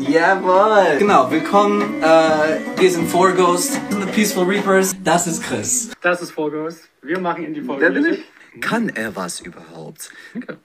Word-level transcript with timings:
Jawohl. 0.00 0.96
Genau, 0.98 1.28
willkommen. 1.30 2.00
Äh, 2.00 2.60
wir 2.76 2.90
sind 2.90 3.08
Four 3.08 3.32
Ghosts, 3.32 3.80
The 3.90 4.06
Peaceful 4.06 4.44
Reapers. 4.44 4.94
Das 5.02 5.26
ist 5.26 5.42
Chris. 5.42 5.90
Das 6.00 6.22
ist 6.22 6.30
Vorghost. 6.30 6.88
Wir 7.02 7.18
machen 7.18 7.44
in 7.44 7.52
die 7.52 7.60
Folge. 7.62 7.82
Wer 7.82 7.90
bin 7.90 8.04
ich? 8.06 8.60
Kann 8.60 8.90
er 8.90 9.16
was 9.16 9.40
überhaupt? 9.40 10.10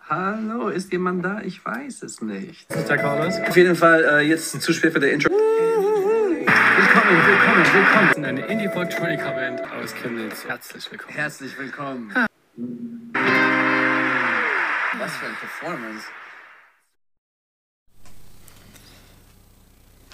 Hallo, 0.07 0.69
ist 0.69 0.91
jemand 0.91 1.25
da? 1.25 1.41
Ich 1.41 1.65
weiß 1.65 2.03
es 2.03 2.21
nicht. 2.21 2.69
Das 2.69 2.81
ist 2.81 2.89
der 2.89 2.97
Carlos. 2.97 3.33
Auf 3.47 3.57
jeden 3.57 3.75
Fall 3.75 4.03
äh, 4.03 4.19
jetzt 4.19 4.61
zu 4.61 4.71
spät 4.71 4.93
für 4.93 4.99
der 4.99 5.13
Intro. 5.13 5.31
Willkommen, 5.31 7.25
willkommen, 7.25 7.65
willkommen. 7.73 8.07
Wir 8.07 8.13
sind 8.13 8.25
eine 8.25 8.45
Indie-Folk-Band 8.45 9.61
aus 9.61 9.95
Chemnitz. 9.95 10.45
Herzlich 10.47 10.91
willkommen. 10.91 11.15
Herzlich 11.15 11.57
willkommen. 11.57 12.13
Was 14.99 15.11
für 15.17 15.25
ein 15.25 15.35
Performance. 15.39 16.05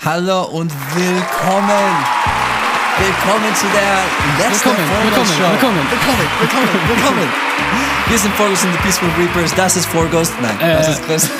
Hallo 0.05 0.44
und 0.44 0.71
willkommen. 0.95 1.94
Willkommen 2.98 3.53
zu 3.53 3.66
der 3.67 4.48
letzten 4.48 4.70
Willkommen, 4.70 4.88
Folge 4.88 5.05
willkommen, 5.05 5.52
willkommen. 5.52 5.91
willkommen, 5.91 6.27
willkommen, 6.39 6.88
willkommen. 6.88 7.48
Wir 8.08 8.18
sind 8.18 8.34
Forghost 8.34 8.66
und 8.66 8.72
the 8.72 8.77
Peaceful 8.80 9.08
Reapers. 9.20 9.54
Das 9.55 9.77
ist 9.77 9.86
Forghost. 9.86 10.34
Nein, 10.41 10.58
das 10.59 10.88
Äh. 10.88 10.91
ist 10.91 11.04
Chris. 11.05 11.30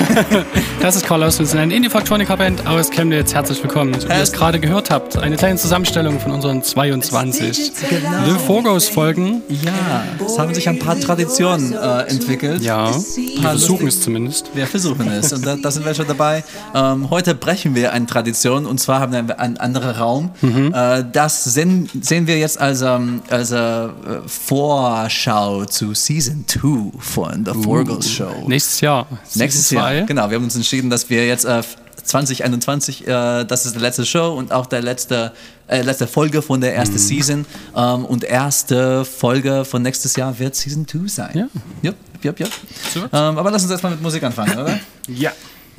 Das 0.80 0.96
ist 0.96 1.04
Carlos. 1.04 1.38
Wir 1.38 1.44
sind 1.44 1.58
eine 1.60 1.74
Indie-Folk-Band 1.74 2.66
aus 2.66 2.88
Chemnitz. 2.90 3.34
Herzlich 3.34 3.62
willkommen. 3.62 3.92
So 3.92 4.00
wie 4.00 4.02
ihr 4.04 4.08
es 4.12 4.16
Herzlich- 4.18 4.38
gerade 4.38 4.60
gehört 4.60 4.90
habt, 4.90 5.18
eine 5.18 5.36
kleine 5.36 5.56
Zusammenstellung 5.58 6.18
von 6.20 6.32
unseren 6.32 6.62
22 6.62 7.72
Genau. 7.90 8.24
The 8.24 8.46
Vorghost-Folgen. 8.46 9.42
Ja, 9.50 10.04
es 10.24 10.38
haben 10.38 10.54
sich 10.54 10.66
ein 10.70 10.78
paar 10.78 10.98
Traditionen 10.98 11.74
äh, 11.74 12.02
entwickelt. 12.08 12.62
Ja, 12.62 12.86
wir 12.94 13.42
versuchen 13.42 13.88
es 13.88 14.00
zumindest. 14.00 14.50
Wir 14.54 14.66
versuchen 14.66 15.06
es 15.10 15.32
und 15.34 15.44
da, 15.44 15.56
da 15.56 15.70
sind 15.70 15.84
wir 15.84 15.92
schon 15.94 16.06
dabei. 16.06 16.44
Ähm, 16.74 17.10
heute 17.10 17.34
brechen 17.34 17.74
wir 17.74 17.92
eine 17.92 18.06
Tradition 18.06 18.64
und 18.64 18.80
zwar 18.80 19.00
haben 19.00 19.12
wir 19.12 19.38
einen 19.38 19.58
anderen 19.58 19.90
Raum. 19.96 20.30
Äh, 20.42 21.04
das 21.12 21.44
sehen, 21.44 21.90
sehen 22.00 22.26
wir 22.26 22.38
jetzt 22.38 22.58
als, 22.58 22.80
ähm, 22.80 23.20
als 23.28 23.50
äh, 23.50 23.88
Vorschau 24.26 25.66
zu 25.66 25.92
Season 26.10 26.44
2 26.48 26.90
von 26.98 27.44
The 27.46 27.52
Forgos 27.62 28.10
Show. 28.10 28.32
Nächstes 28.48 28.80
Jahr. 28.80 29.06
Nächstes 29.36 29.68
Season 29.68 29.78
Jahr, 29.84 29.92
zwei. 30.00 30.06
genau. 30.06 30.28
Wir 30.28 30.38
haben 30.38 30.42
uns 30.44 30.56
entschieden, 30.56 30.90
dass 30.90 31.08
wir 31.08 31.24
jetzt 31.24 31.44
äh, 31.44 31.62
2021, 32.02 33.06
äh, 33.06 33.44
das 33.44 33.64
ist 33.64 33.76
die 33.76 33.78
letzte 33.78 34.04
Show 34.04 34.34
und 34.36 34.50
auch 34.50 34.66
der 34.66 34.82
letzte, 34.82 35.32
äh, 35.68 35.82
letzte 35.82 36.08
Folge 36.08 36.42
von 36.42 36.60
der 36.60 36.72
Mhm. 36.72 36.78
ersten 36.78 36.98
Season. 36.98 37.46
Ähm, 37.76 38.04
und 38.06 38.24
erste 38.24 39.04
Folge 39.04 39.64
von 39.64 39.82
nächstes 39.82 40.16
Jahr 40.16 40.36
wird 40.36 40.56
Season 40.56 40.84
2 40.88 41.06
sein. 41.06 41.30
Ja. 41.38 41.46
Jupp, 41.82 41.94
jupp, 42.22 42.40
jupp. 42.40 42.50
Ähm, 42.96 43.08
aber 43.12 43.52
lass 43.52 43.62
uns 43.62 43.70
erstmal 43.70 43.92
mit 43.92 44.02
Musik 44.02 44.24
anfangen, 44.24 44.58
oder? 44.58 44.80
Ja. 45.06 45.30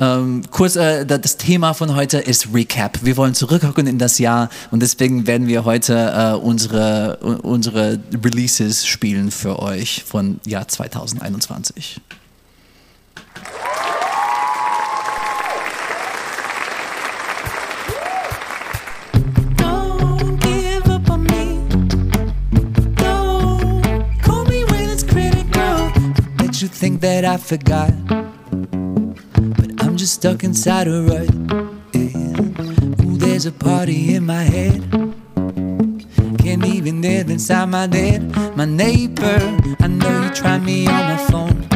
Ähm, 0.02 0.42
kurz, 0.50 0.76
äh, 0.78 1.06
da- 1.06 1.20
das 1.20 1.38
Thema 1.38 1.74
von 1.76 1.96
heute 1.96 2.18
ist 2.18 2.52
Recap. 2.54 3.00
Wir 3.04 3.18
wollen 3.18 3.36
zurückgucken 3.36 3.86
in 3.86 4.00
das 4.00 4.18
Jahr 4.18 4.50
und 4.72 4.82
deswegen 4.82 5.28
werden 5.28 5.48
wir 5.48 5.64
heute 5.64 5.94
äh, 5.96 6.34
unsere, 6.36 7.18
unsere 7.44 8.00
Releases 8.24 8.88
spielen 8.88 9.30
für 9.30 9.60
euch 9.60 10.04
von 10.04 10.40
Jahr 10.46 10.68
2021. 10.68 12.02
Don't 19.58 20.40
give 20.40 20.90
up 20.90 21.10
on 21.10 21.24
me. 21.24 21.68
Don't 22.96 24.22
call 24.22 24.44
me 24.46 24.64
when 24.66 24.90
it's 24.90 25.04
critical. 25.04 25.92
Bet 26.38 26.62
you 26.62 26.68
think 26.68 27.02
that 27.02 27.26
I 27.26 27.38
forgot, 27.38 27.92
just 30.02 30.16
stuck 30.16 30.44
inside 30.44 30.88
a 30.88 31.04
rut. 31.04 31.30
Yeah. 31.94 33.06
Ooh, 33.06 33.18
there's 33.18 33.46
a 33.46 33.52
party 33.52 34.16
in 34.16 34.26
my 34.26 34.42
head. 34.42 34.82
Can't 36.40 36.66
even 36.66 37.04
live 37.04 37.30
inside 37.30 37.66
my 37.66 37.88
head. 37.88 38.36
My 38.58 38.66
neighbor, 38.66 39.38
I 39.80 39.86
know 39.86 40.24
you 40.24 40.32
tried 40.32 40.64
me 40.64 40.88
on 40.88 41.04
my 41.12 41.18
phone, 41.30 41.68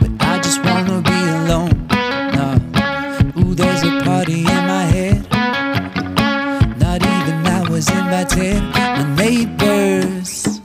but 0.00 0.26
I 0.26 0.40
just 0.42 0.64
wanna 0.64 1.00
be 1.02 1.20
alone. 1.38 1.70
Ooh, 3.38 3.54
there's 3.54 3.84
a 3.84 4.02
party 4.02 4.40
in 4.40 4.62
my 4.74 4.84
head. 4.94 5.22
Not 6.80 7.00
even 7.00 7.46
I 7.46 7.64
was 7.70 7.88
invited. 7.90 8.60
My 8.74 9.04
neighbors. 9.14 10.60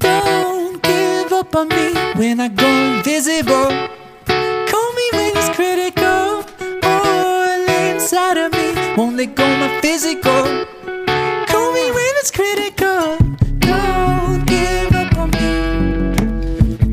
Don't 0.00 0.82
give 0.82 1.32
up 1.32 1.54
on 1.54 1.68
me 1.68 1.94
when 2.16 2.40
I 2.40 2.48
go 2.48 2.66
invisible. 2.66 4.02
Go 9.26 9.46
my 9.56 9.80
physical. 9.80 10.44
Call 11.46 11.72
me 11.72 11.90
when 11.90 12.12
it's 12.20 12.30
critical. 12.30 13.16
Don't 13.58 14.44
give 14.46 14.94
up 14.94 15.16
on 15.16 15.30
me. 15.30 15.50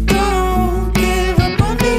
Don't 0.06 0.94
give 0.94 1.40
up 1.40 1.62
on 1.62 1.78
me. 1.84 1.96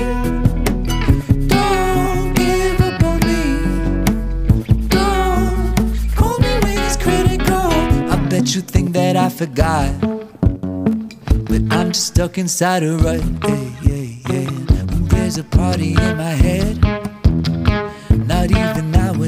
Don't 1.48 2.34
give 2.34 2.81
up 2.81 3.03
on 3.04 3.19
me. 3.28 3.42
Don't 4.88 6.15
call 6.15 6.38
me 6.38 6.53
when 6.62 6.78
it's 6.78 6.97
critical. 6.97 7.71
I 8.10 8.16
bet 8.28 8.54
you 8.54 8.62
think 8.62 8.92
that 8.92 9.16
I 9.16 9.28
forgot. 9.28 9.91
But 11.48 11.62
I'm 11.71 11.92
just 11.92 12.06
stuck 12.09 12.38
inside 12.38 12.82
a 12.82 12.97
rut. 12.97 13.22
Yeah, 13.48 13.71
yeah, 13.82 14.06
yeah. 14.31 14.94
Ooh, 14.94 15.06
there's 15.09 15.37
a 15.38 15.44
party 15.44 15.94
in 15.94 16.16
my 16.16 16.31
head. 16.31 17.01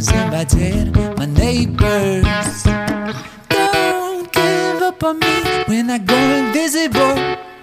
Even 0.09 0.25
invited. 0.25 0.97
My 1.17 1.27
neighbors. 1.27 2.63
Don't 3.49 4.31
give 4.33 4.83
up 4.83 5.03
on 5.03 5.19
me 5.19 5.65
when 5.67 5.91
I 5.91 5.99
go 5.99 6.17
invisible. 6.17 7.54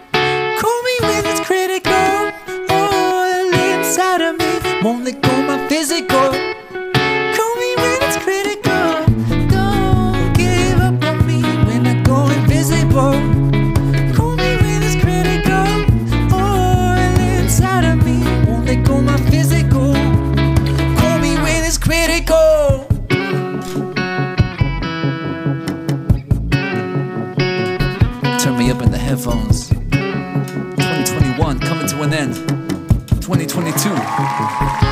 End. 32.21 32.35
2022 33.21 34.91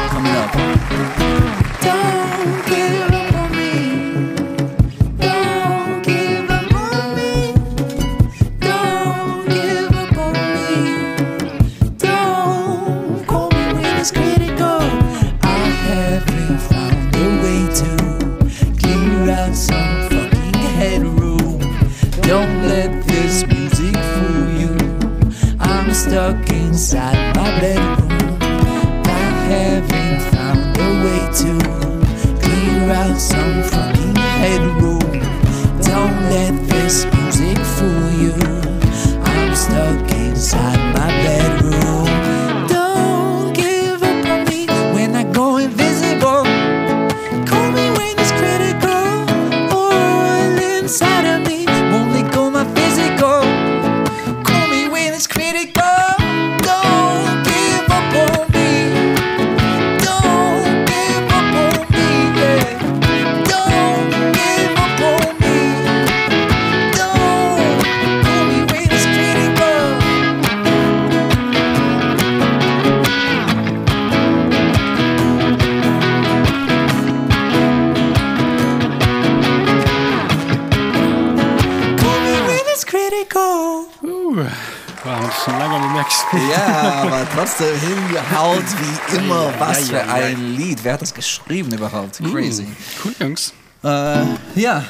trotzdem 87.59 87.89
hingehaut 87.89 88.63
wie 88.79 89.17
immer. 89.17 89.53
Was 89.59 89.89
für 89.89 90.03
ein 90.03 90.55
Lied. 90.55 90.83
Wer 90.83 90.93
hat 90.93 91.01
das 91.01 91.13
geschrieben 91.13 91.71
überhaupt? 91.71 92.19
Crazy. 92.19 92.67
Cool, 93.03 93.13
Jungs. 93.19 93.53
Äh, 93.83 94.23
ja. 94.55 94.85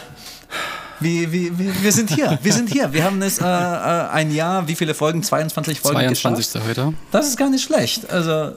Wie, 0.99 1.31
wie, 1.31 1.57
wie, 1.57 1.83
wir 1.83 1.91
sind 1.91 2.09
hier. 2.09 2.37
Wir 2.41 2.53
sind 2.53 2.69
hier. 2.69 2.91
Wir 2.91 3.03
haben 3.03 3.21
es 3.21 3.39
äh, 3.39 3.45
äh, 3.45 4.09
ein 4.09 4.33
Jahr, 4.33 4.67
wie 4.67 4.75
viele 4.75 4.93
Folgen? 4.93 5.23
22 5.23 5.79
Folgen 5.79 5.99
22. 5.99 6.45
geschafft. 6.45 6.67
heute. 6.67 6.93
Das 7.11 7.27
ist 7.27 7.37
gar 7.37 7.49
nicht 7.49 7.63
schlecht. 7.63 8.09
Also 8.09 8.51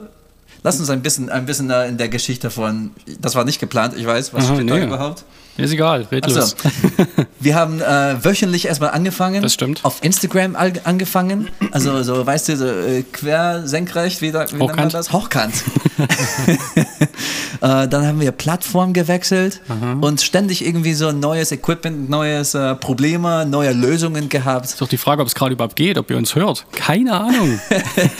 lass 0.62 0.78
uns 0.80 0.90
ein 0.90 1.02
bisschen, 1.02 1.30
ein 1.30 1.46
bisschen 1.46 1.70
in 1.70 1.96
der 1.98 2.08
Geschichte 2.08 2.50
von. 2.50 2.90
Das 3.20 3.34
war 3.34 3.44
nicht 3.44 3.60
geplant, 3.60 3.94
ich 3.96 4.06
weiß. 4.06 4.34
Was 4.34 4.46
Aha, 4.46 4.54
steht 4.54 4.70
da 4.70 4.74
nee. 4.74 5.14
Überhaupt? 5.56 5.58
Ist 5.58 5.72
egal, 5.72 6.06
red 6.10 6.24
Achso. 6.24 6.40
los. 6.40 6.56
Wir 7.40 7.54
haben 7.56 7.80
äh, 7.80 8.24
wöchentlich 8.24 8.66
erstmal 8.66 8.90
angefangen. 8.90 9.42
Das 9.42 9.54
stimmt. 9.54 9.84
Auf 9.84 9.98
Instagram 10.02 10.56
angefangen. 10.56 11.48
Also 11.72 12.02
so, 12.02 12.24
weißt 12.24 12.48
du, 12.50 12.56
so 12.56 12.66
äh, 12.66 13.02
quer, 13.02 13.66
senkrecht, 13.66 14.20
wie, 14.22 14.30
da, 14.32 14.46
wie 14.50 14.56
nennt 14.56 14.60
man 14.60 14.70
Hochkant. 14.70 14.94
das? 14.94 15.12
Hochkant. 15.12 15.54
äh, 17.60 17.88
dann 17.88 18.06
haben 18.06 18.20
wir 18.20 18.32
Plattform 18.32 18.92
gewechselt 18.92 19.60
und 20.00 20.20
ständig 20.20 20.64
irgendwie 20.64 20.94
so 20.94 21.12
neues 21.12 21.52
Equipment, 21.52 22.08
neues 22.08 22.54
äh, 22.54 22.74
Probleme, 22.76 23.46
neue 23.46 23.72
Lösungen 23.72 24.28
gehabt. 24.28 24.66
Ist 24.66 24.80
doch 24.80 24.88
die 24.88 24.96
Frage, 24.96 25.22
ob 25.22 25.28
es 25.28 25.34
gerade 25.34 25.52
überhaupt 25.54 25.76
geht, 25.76 25.98
ob 25.98 26.10
ihr 26.10 26.16
uns 26.16 26.34
hört. 26.34 26.66
Keine 26.72 27.12
Ahnung. 27.14 27.60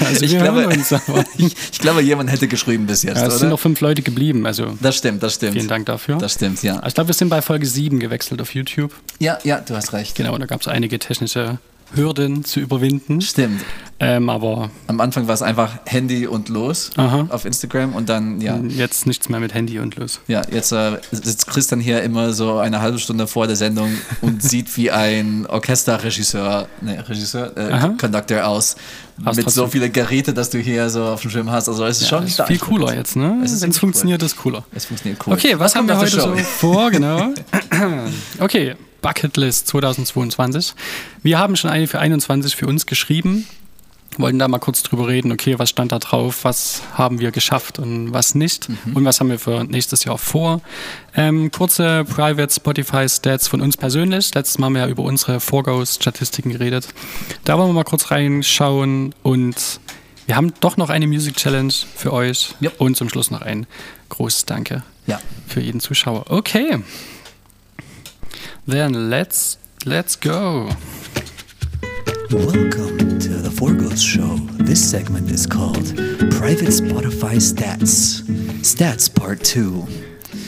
Also 0.05 0.25
Ich 0.25 0.37
glaube, 0.37 0.67
uns, 0.69 0.93
ich, 1.37 1.56
ich 1.73 1.79
glaube, 1.79 2.02
jemand 2.02 2.31
hätte 2.31 2.49
geschrieben 2.49 2.87
bis 2.87 3.02
jetzt, 3.02 3.17
ja, 3.17 3.23
es 3.23 3.29
oder? 3.29 3.38
sind 3.38 3.49
noch 3.50 3.61
fünf 3.61 3.81
Leute 3.81 4.02
geblieben. 4.02 4.46
Also 4.46 4.76
das 4.81 4.96
stimmt, 4.96 5.23
das 5.23 5.34
stimmt. 5.34 5.55
vielen 5.55 5.69
Dank 5.69 5.87
dafür. 5.87 6.17
Das 6.19 6.34
stimmt, 6.34 6.62
ja. 6.62 6.75
Also 6.76 6.88
Ich 6.88 6.94
glaube, 6.94 7.08
wir 7.08 7.14
sind 7.14 7.22
bei 7.29 7.43
Folge 7.43 7.67
7 7.67 7.99
gewechselt 7.99 8.41
auf 8.41 8.55
YouTube. 8.55 8.93
Ja, 9.19 9.39
ja, 9.45 9.61
du 9.61 9.75
hast 9.75 9.93
recht. 9.93 10.15
Genau, 10.17 10.37
da 10.39 10.47
gab 10.47 10.61
es 10.61 10.69
einige 10.69 10.99
technische 10.99 11.59
Hürden 11.95 12.45
zu 12.45 12.61
überwinden. 12.61 13.21
Stimmt. 13.21 13.63
Ähm, 14.01 14.29
aber 14.31 14.71
Am 14.89 15.01
Anfang 15.01 15.29
war 15.29 15.35
es 15.35 15.43
einfach 15.43 15.79
Handy 15.87 16.27
und 16.27 16.49
los 16.49 16.91
Aha. 16.97 17.29
auf 17.31 17.45
Instagram 17.45 17.95
und 17.95 18.09
dann, 18.09 18.41
ja. 18.41 18.57
jetzt 18.57 19.07
nichts 19.07 19.29
mehr 19.29 19.39
mit 19.39 19.55
Handy 19.55 19.79
und 19.79 19.97
los. 19.97 20.21
Ja, 20.27 20.43
jetzt 20.51 20.73
äh, 20.73 20.99
sitzt 21.13 21.47
Christian 21.47 21.81
hier 21.81 22.03
immer 22.03 22.33
so 22.33 22.59
eine 22.59 22.81
halbe 22.81 22.99
Stunde 22.99 23.27
vor 23.27 23.47
der 23.47 23.57
Sendung 23.57 23.93
und 24.21 24.43
sieht 24.43 24.77
wie 24.77 24.91
ein 24.91 25.47
Orchesterregisseur, 25.47 26.69
ne, 26.81 27.09
Regisseur, 27.09 27.57
äh. 27.57 27.91
Conductor 27.99 28.45
aus. 28.47 28.77
Hast 29.25 29.37
mit 29.37 29.50
so 29.50 29.67
viele 29.67 29.91
Geräte, 29.91 30.32
dass 30.32 30.50
du 30.50 30.59
hier 30.59 30.88
so 30.91 31.05
auf 31.05 31.23
dem 31.23 31.31
Schirm 31.31 31.50
hast. 31.50 31.69
Also 31.69 31.85
es 31.85 32.00
ist 32.00 32.09
schon 32.09 32.20
Ja, 32.20 32.26
ist 32.26 32.35
stark. 32.35 32.49
viel 32.49 32.59
cooler 32.59 32.94
jetzt, 32.94 33.17
ne? 33.17 33.41
Es 33.44 33.53
ist 33.53 33.62
es 33.62 33.79
funktioniert, 33.79 34.23
ist 34.23 34.37
cooler. 34.37 34.64
Es 34.73 34.87
funktioniert 34.87 35.20
cool. 35.26 35.35
Okay, 35.35 35.59
was, 35.59 35.75
haben 35.75 35.87
wir 35.87 35.99
heute 35.99 36.20
so 36.20 36.35
vor? 36.37 36.91
Genau. 36.91 37.32
Okay, 38.38 38.75
Bucketlist 39.00 39.67
2022. 39.69 40.75
Wir 41.23 41.38
haben 41.38 41.56
schon 41.56 41.70
eine 41.70 41.87
für 41.87 41.99
21 41.99 42.55
für 42.56 42.67
uns 42.67 42.87
geschrieben. 42.87 43.47
Wollten 44.19 44.38
da 44.38 44.47
mal 44.47 44.59
kurz 44.59 44.82
drüber 44.82 45.09
reden, 45.09 45.32
okay, 45.32 45.59
was 45.59 45.70
stand 45.70 45.91
da 45.91 45.99
drauf, 45.99 46.44
was 46.44 46.82
haben 46.94 47.19
wir 47.19 47.31
geschafft 47.31 47.79
und 47.79 48.12
was 48.12 48.35
nicht 48.35 48.69
Mhm. 48.69 48.76
und 48.97 49.05
was 49.06 49.20
haben 49.20 49.31
wir 49.31 49.38
für 49.38 49.64
nächstes 49.64 50.05
Jahr 50.05 50.19
vor. 50.19 50.61
Ähm, 51.17 51.50
kurze 51.50 52.05
Private 52.05 52.53
Spotify 52.53 53.09
Stats 53.09 53.49
von 53.49 53.62
uns 53.62 53.76
persönlich. 53.79 54.35
Letztes 54.35 54.59
Mal 54.59 54.67
haben 54.67 54.75
wir 54.75 54.82
ja 54.82 54.88
über 54.88 55.03
unsere 55.03 55.41
Vorgaus-Statistiken 55.41 56.50
geredet. 56.50 56.88
Da 57.44 57.56
wollen 57.56 57.70
wir 57.70 57.73
mal 57.75 57.85
kurz 57.85 58.11
reinschauen 58.11 59.14
und 59.23 59.56
wir 60.26 60.37
haben 60.37 60.53
doch 60.61 60.76
noch 60.76 60.91
eine 60.91 61.06
Music 61.06 61.37
Challenge 61.37 61.73
für 61.97 62.12
euch 62.12 62.55
Ja. 62.61 62.70
und 62.79 62.97
zum 62.99 63.08
Schluss 63.08 63.31
noch 63.31 63.41
ein 63.43 63.67
großes 64.11 64.44
Danke 64.44 64.82
Ja. 65.06 65.20
für 65.49 65.61
jeden 65.61 65.81
Zuschauer. 65.81 66.26
Okay. 66.29 66.79
Then 68.69 68.93
let's 69.08 69.58
let's 69.85 70.20
go. 70.20 70.69
Welcome 72.32 73.19
to 73.20 73.43
the 73.43 73.50
Forgos 73.50 74.02
Show. 74.02 74.38
This 74.64 74.81
segment 74.90 75.31
is 75.31 75.46
called 75.46 75.94
Private 76.31 76.70
Spotify 76.73 77.38
Stats. 77.38 78.23
Stats 78.62 79.11
Part 79.11 79.44
2. 79.44 79.87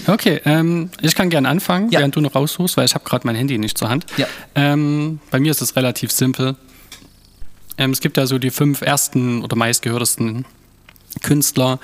Okay, 0.06 0.40
ähm, 0.46 0.88
ich 1.02 1.14
kann 1.14 1.28
gerne 1.28 1.48
anfangen, 1.48 1.90
Ja. 1.90 1.98
während 2.00 2.16
du 2.16 2.22
noch 2.22 2.34
raussuchst, 2.34 2.78
weil 2.78 2.86
ich 2.86 2.94
habe 2.94 3.04
gerade 3.04 3.26
mein 3.26 3.36
Handy 3.36 3.58
nicht 3.58 3.76
zur 3.76 3.90
Hand. 3.90 4.06
Ja. 4.16 4.26
Ähm, 4.54 5.20
bei 5.30 5.38
mir 5.40 5.50
ist 5.50 5.60
es 5.60 5.76
relativ 5.76 6.10
simpel. 6.10 6.56
Ähm, 7.76 7.90
es 7.90 8.00
gibt 8.00 8.16
ja 8.16 8.26
so 8.26 8.38
die 8.38 8.50
fünf 8.50 8.80
ersten 8.80 9.42
oder 9.42 9.54
meistgehörtesten 9.56 10.46
Künstler 11.22 11.80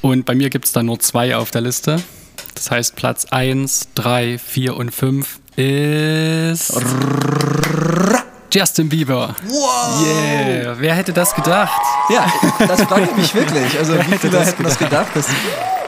und 0.00 0.26
bei 0.26 0.34
mir 0.36 0.48
gibt 0.48 0.66
es 0.66 0.72
da 0.72 0.82
nur 0.84 1.00
zwei 1.00 1.34
auf 1.36 1.50
der 1.50 1.62
Liste. 1.62 2.00
Das 2.54 2.70
heißt, 2.70 2.94
Platz 2.94 3.24
1, 3.24 3.88
3, 3.96 4.38
4 4.38 4.76
und 4.76 4.90
5 4.92 5.40
ist 5.56 6.72
Justin 8.50 8.88
Bieber. 8.88 9.36
Wow! 9.46 10.06
Yeah, 10.06 10.74
wer 10.78 10.94
hätte 10.94 11.12
das 11.12 11.34
gedacht? 11.34 11.80
Ja, 12.08 12.26
das 12.66 12.82
frage 12.82 13.08
ich 13.10 13.16
mich 13.16 13.34
wirklich. 13.34 13.78
Also, 13.78 13.94
wie 13.94 13.98
hätte 13.98 14.18
viele 14.18 14.38
das 14.38 14.48
hätten 14.48 14.62
das 14.64 14.78
gedacht, 14.78 15.08
dass 15.14 15.26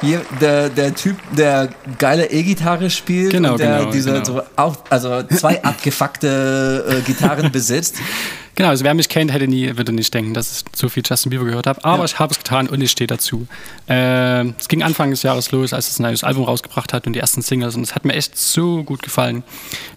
hier 0.01 0.23
der, 0.41 0.69
der 0.69 0.95
Typ, 0.95 1.17
der 1.37 1.69
geile 1.99 2.31
E-Gitarre 2.31 2.91
spielt 2.91 3.31
Genau, 3.33 3.53
und 3.53 3.61
der 3.61 3.79
genau, 3.81 3.91
diese 3.91 4.13
genau. 4.13 4.25
so 4.25 4.43
auch, 4.57 4.77
also 4.91 5.23
zwei 5.25 5.63
abgefuckte 5.65 6.85
äh, 6.89 7.01
Gitarren 7.03 7.51
besitzt. 7.53 7.97
Genau, 8.57 8.71
also 8.71 8.85
wer 8.85 8.93
mich 8.93 9.09
kennt, 9.09 9.33
hätte 9.33 9.49
nie, 9.49 9.75
würde 9.79 9.93
nicht 9.93 10.13
denken, 10.13 10.35
dass 10.35 10.53
ich 10.53 10.65
so 10.77 10.91
viel 10.91 11.03
Justin 11.07 11.31
Bieber 11.31 11.45
gehört 11.47 11.67
habe. 11.67 11.83
Aber 11.83 11.99
Ja. 12.01 12.05
ich 12.05 12.19
habe 12.19 12.33
es 12.33 12.39
getan 12.39 12.69
und 12.69 12.83
ich 12.83 12.91
stehe 12.91 13.07
dazu. 13.09 13.47
Äh, 13.89 14.49
es 14.59 14.69
ging 14.69 14.83
Anfang 14.83 15.11
des 15.11 15.23
Jahres 15.23 15.51
los, 15.51 15.73
als 15.73 15.89
es 15.91 15.99
ein 15.99 16.03
neues 16.03 16.25
Album 16.25 16.45
rausgebracht 16.45 16.93
hat 16.93 17.07
und 17.07 17.15
die 17.15 17.21
ersten 17.21 17.41
Singles. 17.41 17.75
Und 17.77 17.83
es 17.85 17.95
hat 17.95 18.05
mir 18.05 18.13
echt 18.13 18.37
so 18.37 18.83
gut 18.85 19.03
gefallen. 19.03 19.45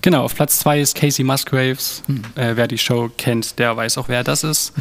Genau, 0.02 0.24
auf 0.24 0.36
Platz 0.36 0.60
zwei 0.60 0.80
ist 0.80 0.96
Casey 0.96 1.26
Musgraves. 1.26 2.04
Hm. 2.08 2.22
Äh, 2.36 2.56
wer 2.56 2.68
die 2.68 2.78
Show 2.78 3.10
kennt, 3.18 3.60
der 3.60 3.76
weiß 3.76 3.98
auch, 3.98 4.08
wer 4.08 4.24
das 4.24 4.46
ist. 4.46 4.72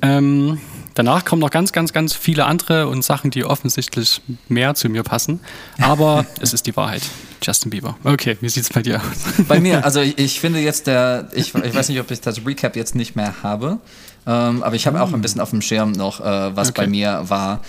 Ähm, 0.00 0.58
danach 0.96 1.24
kommen 1.24 1.40
noch 1.40 1.50
ganz, 1.50 1.70
ganz, 1.70 1.92
ganz 1.92 2.14
viele 2.14 2.46
andere 2.46 2.88
und 2.88 3.04
Sachen, 3.04 3.30
die 3.30 3.44
offensichtlich 3.44 4.20
mehr 4.48 4.74
zu 4.74 4.88
mir 4.88 5.04
passen. 5.04 5.40
Aber 5.80 6.26
es 6.40 6.52
ist 6.52 6.66
die 6.66 6.76
Wahrheit. 6.76 7.02
Justin 7.42 7.70
Bieber. 7.70 7.96
Okay, 8.02 8.36
wie 8.40 8.48
sieht 8.48 8.64
es 8.64 8.70
bei 8.70 8.82
dir 8.82 8.96
aus? 8.96 9.44
Bei 9.46 9.60
mir, 9.60 9.84
also 9.84 10.00
ich, 10.00 10.18
ich 10.18 10.40
finde 10.40 10.58
jetzt 10.58 10.88
der, 10.88 11.28
ich, 11.32 11.54
ich 11.54 11.74
weiß 11.74 11.88
nicht, 11.90 12.00
ob 12.00 12.10
ich 12.10 12.20
das 12.20 12.44
Recap 12.44 12.74
jetzt 12.74 12.94
nicht 12.96 13.14
mehr 13.14 13.34
habe, 13.42 13.78
ähm, 14.26 14.62
aber 14.62 14.74
ich 14.74 14.86
habe 14.86 15.00
auch 15.00 15.12
ein 15.12 15.20
bisschen 15.20 15.40
auf 15.40 15.50
dem 15.50 15.62
Schirm 15.62 15.92
noch, 15.92 16.20
äh, 16.20 16.56
was 16.56 16.70
Okay. 16.70 16.82
bei 16.82 16.86
mir 16.88 17.24
war. 17.28 17.60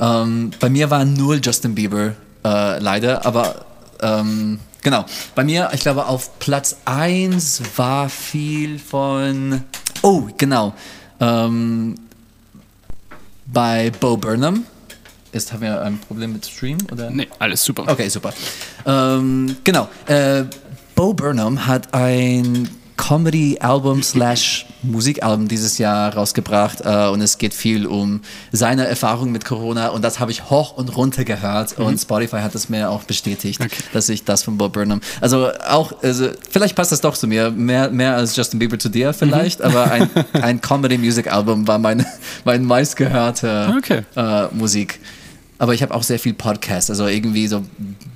Ähm, 0.00 0.50
bei 0.60 0.68
mir 0.68 0.90
war 0.90 1.04
null 1.04 1.40
Justin 1.42 1.74
Bieber, 1.74 2.14
äh, 2.44 2.78
leider, 2.78 3.24
aber 3.24 3.64
ähm, 4.02 4.58
genau. 4.82 5.04
Bei 5.34 5.44
mir, 5.44 5.70
ich 5.72 5.80
glaube, 5.80 6.06
auf 6.06 6.38
Platz 6.40 6.76
1 6.84 7.62
war 7.76 8.08
viel 8.08 8.78
von, 8.80 9.62
oh, 10.02 10.24
genau, 10.36 10.74
ähm, 11.20 11.94
bei 13.52 13.90
Bo 14.00 14.16
Burnham. 14.16 14.64
Ist, 15.32 15.52
haben 15.52 15.62
wir 15.62 15.80
ein 15.80 15.98
Problem 15.98 16.34
mit 16.34 16.44
Stream? 16.44 16.78
Oder? 16.90 17.10
nee, 17.10 17.26
alles 17.38 17.64
super. 17.64 17.84
Okay, 17.88 18.08
super. 18.08 18.32
Ähm, 18.84 19.56
genau. 19.64 19.88
Äh, 20.06 20.44
Bo 20.94 21.14
Burnham 21.14 21.66
hat 21.66 21.94
ein 21.94 22.68
Comedy-Album 23.02 24.00
slash 24.04 24.64
Musikalbum 24.84 25.48
dieses 25.48 25.78
Jahr 25.78 26.14
rausgebracht 26.14 26.82
äh, 26.84 27.08
und 27.08 27.20
es 27.20 27.36
geht 27.36 27.52
viel 27.52 27.84
um 27.86 28.20
seine 28.52 28.86
Erfahrung 28.86 29.32
mit 29.32 29.44
Corona 29.44 29.88
und 29.88 30.02
das 30.02 30.20
habe 30.20 30.30
ich 30.30 30.50
hoch 30.50 30.76
und 30.76 30.96
runter 30.96 31.24
gehört 31.24 31.78
und 31.78 31.98
Spotify 31.98 32.36
hat 32.38 32.54
es 32.54 32.68
mir 32.68 32.90
auch 32.90 33.02
bestätigt, 33.02 33.58
Mhm. 33.60 33.66
Okay. 33.66 33.82
dass 33.92 34.08
ich 34.08 34.24
das 34.24 34.44
von 34.44 34.56
Bo 34.56 34.68
Burnham, 34.68 35.00
also 35.20 35.48
auch, 35.68 35.92
also 36.02 36.28
vielleicht 36.48 36.76
passt 36.76 36.92
das 36.92 37.00
doch 37.00 37.16
zu 37.16 37.26
mir, 37.26 37.50
mehr, 37.50 37.90
mehr 37.90 38.14
als 38.16 38.36
Justin 38.36 38.60
Bieber 38.60 38.78
zu 38.78 38.88
dir 38.88 39.12
vielleicht, 39.12 39.58
Mhm. 39.58 39.64
aber 39.66 39.90
ein, 39.90 40.08
ein 40.34 40.60
Comedy-Music-Album 40.60 41.66
war 41.66 41.78
mein, 41.78 42.06
mein 42.44 42.64
meistgehörte 42.64 43.74
Okay. 43.78 44.02
äh, 44.16 44.46
Musik. 44.54 45.00
Aber 45.62 45.74
ich 45.74 45.82
habe 45.84 45.94
auch 45.94 46.02
sehr 46.02 46.18
viel 46.18 46.34
Podcast. 46.34 46.90
Also 46.90 47.06
irgendwie 47.06 47.46
so 47.46 47.64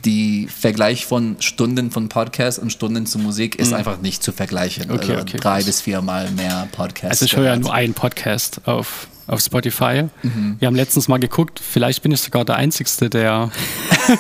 die 0.05 0.49
Vergleich 0.49 1.07
von 1.07 1.37
Stunden 1.39 1.93
von 1.93 2.09
Podcast 2.09 2.59
und 2.59 2.73
Stunden 2.73 3.07
zu 3.07 3.21
Musik 3.21 3.55
ist 3.55 3.73
einfach 3.73 4.01
nicht 4.01 4.25
zu 4.25 4.33
vergleichen. 4.33 4.89
Mhm. 4.89 4.95
Okay, 4.97 5.13
also 5.13 5.23
okay, 5.23 5.37
drei 5.37 5.59
krass. 5.59 5.67
bis 5.67 5.81
viermal 5.81 6.29
mehr 6.33 6.67
Podcast. 6.73 7.13
Also 7.13 7.25
ich 7.27 7.37
höre 7.37 7.45
ja 7.45 7.57
nur 7.57 7.73
einen 7.73 7.95
Podcast 7.95 8.63
auf, 8.65 9.07
auf 9.27 9.41
Spotify. 9.41 10.05
Mhm. 10.23 10.57
Wir 10.59 10.67
haben 10.67 10.77
letztens 10.77 11.09
mal 11.09 11.19
geguckt, 11.19 11.61
vielleicht 11.61 12.03
bin 12.03 12.13
ich 12.13 12.21
sogar 12.21 12.45
der 12.45 12.57
Einzige, 12.57 13.09
der 13.11 13.51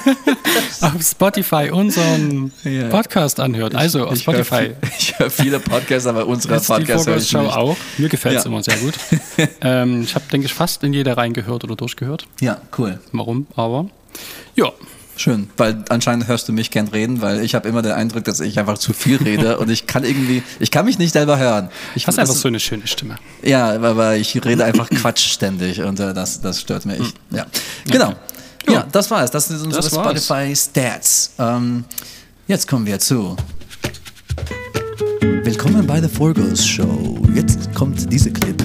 auf 0.81 1.03
Spotify 1.03 1.71
unseren 1.73 2.53
Ja. 2.65 2.89
Podcast 2.89 3.41
anhört. 3.41 3.75
Also 3.75 4.07
auf 4.07 4.15
ich 4.17 4.27
höre 4.27 4.45
Spotify. 4.45 4.57
viel- 4.57 4.77
Ich 4.99 5.19
höre 5.19 5.31
viele 5.31 5.61
Podcasts, 5.61 6.07
aber 6.07 6.27
unsere 6.27 6.55
Podcasts 6.61 7.07
höre 7.07 7.17
ich 7.17 7.33
nicht. 7.33 7.37
auch. 7.57 7.77
Mir 7.99 8.09
gefällt 8.09 8.39
es 8.39 8.45
Ja. 8.45 8.51
immer 8.51 8.63
sehr 8.63 8.77
gut. 8.79 8.95
ähm, 9.61 10.03
ich 10.03 10.15
habe, 10.15 10.25
denke 10.33 10.47
ich, 10.47 10.55
fast 10.55 10.83
in 10.83 10.93
jeder 10.93 11.17
reingehört 11.17 11.65
oder 11.65 11.77
durchgehört. 11.77 12.27
Ja, 12.41 12.61
cool. 12.79 12.99
Warum? 13.13 13.47
Aber 13.57 13.89
ja, 14.57 14.71
Schön, 15.19 15.49
weil 15.57 15.83
anscheinend 15.89 16.29
hörst 16.29 16.47
du 16.47 16.53
mich 16.53 16.71
gern 16.71 16.89
reden, 16.89 17.23
weil 17.23 17.43
ich 17.43 17.55
habe 17.55 17.67
immer 17.69 17.81
den 17.81 17.93
Eindruck, 17.93 18.25
dass 18.25 18.41
ich 18.41 18.59
einfach 18.59 18.77
zu 18.77 18.93
viel 18.93 19.17
rede 19.17 19.59
und 19.59 19.71
ich 19.71 19.87
kann 19.87 20.05
irgendwie, 20.05 20.43
ich 20.61 20.71
kann 20.71 20.85
mich 20.85 20.99
nicht 20.99 21.13
selber 21.15 21.39
hören. 21.39 21.71
Ich 21.95 22.05
du 22.05 22.09
hast 22.09 22.19
einfach 22.19 22.35
so 22.35 22.49
eine 22.49 22.61
schöne 22.61 22.87
Stimme. 22.87 23.17
Ja, 23.43 23.71
aber 23.81 24.17
ich 24.17 24.35
rede 24.45 24.65
einfach 24.65 24.91
Quatsch 24.91 25.27
ständig 25.33 25.81
und 25.81 25.99
äh, 26.01 26.13
das, 26.13 26.43
das 26.43 26.61
stört 26.61 26.85
mich. 26.85 27.01
Ja, 27.31 27.47
genau. 27.87 28.11
Ja. 28.67 28.73
Ja, 28.73 28.87
das 28.93 29.11
war's. 29.11 29.31
Das 29.31 29.49
sind 29.49 29.63
unsere 29.63 29.83
Das. 29.83 29.93
Spotify 29.93 30.55
Stats. 30.55 31.31
Ähm, 31.39 31.85
jetzt 32.47 32.69
kommen 32.69 32.85
wir 32.85 32.99
zu. 32.99 33.37
Willkommen 35.45 35.87
bei 35.87 36.01
The 36.03 36.09
Forgos 36.09 36.67
Show. 36.67 37.17
Jetzt 37.35 37.73
kommt 37.75 38.13
dieser 38.13 38.31
Clip. 38.31 38.57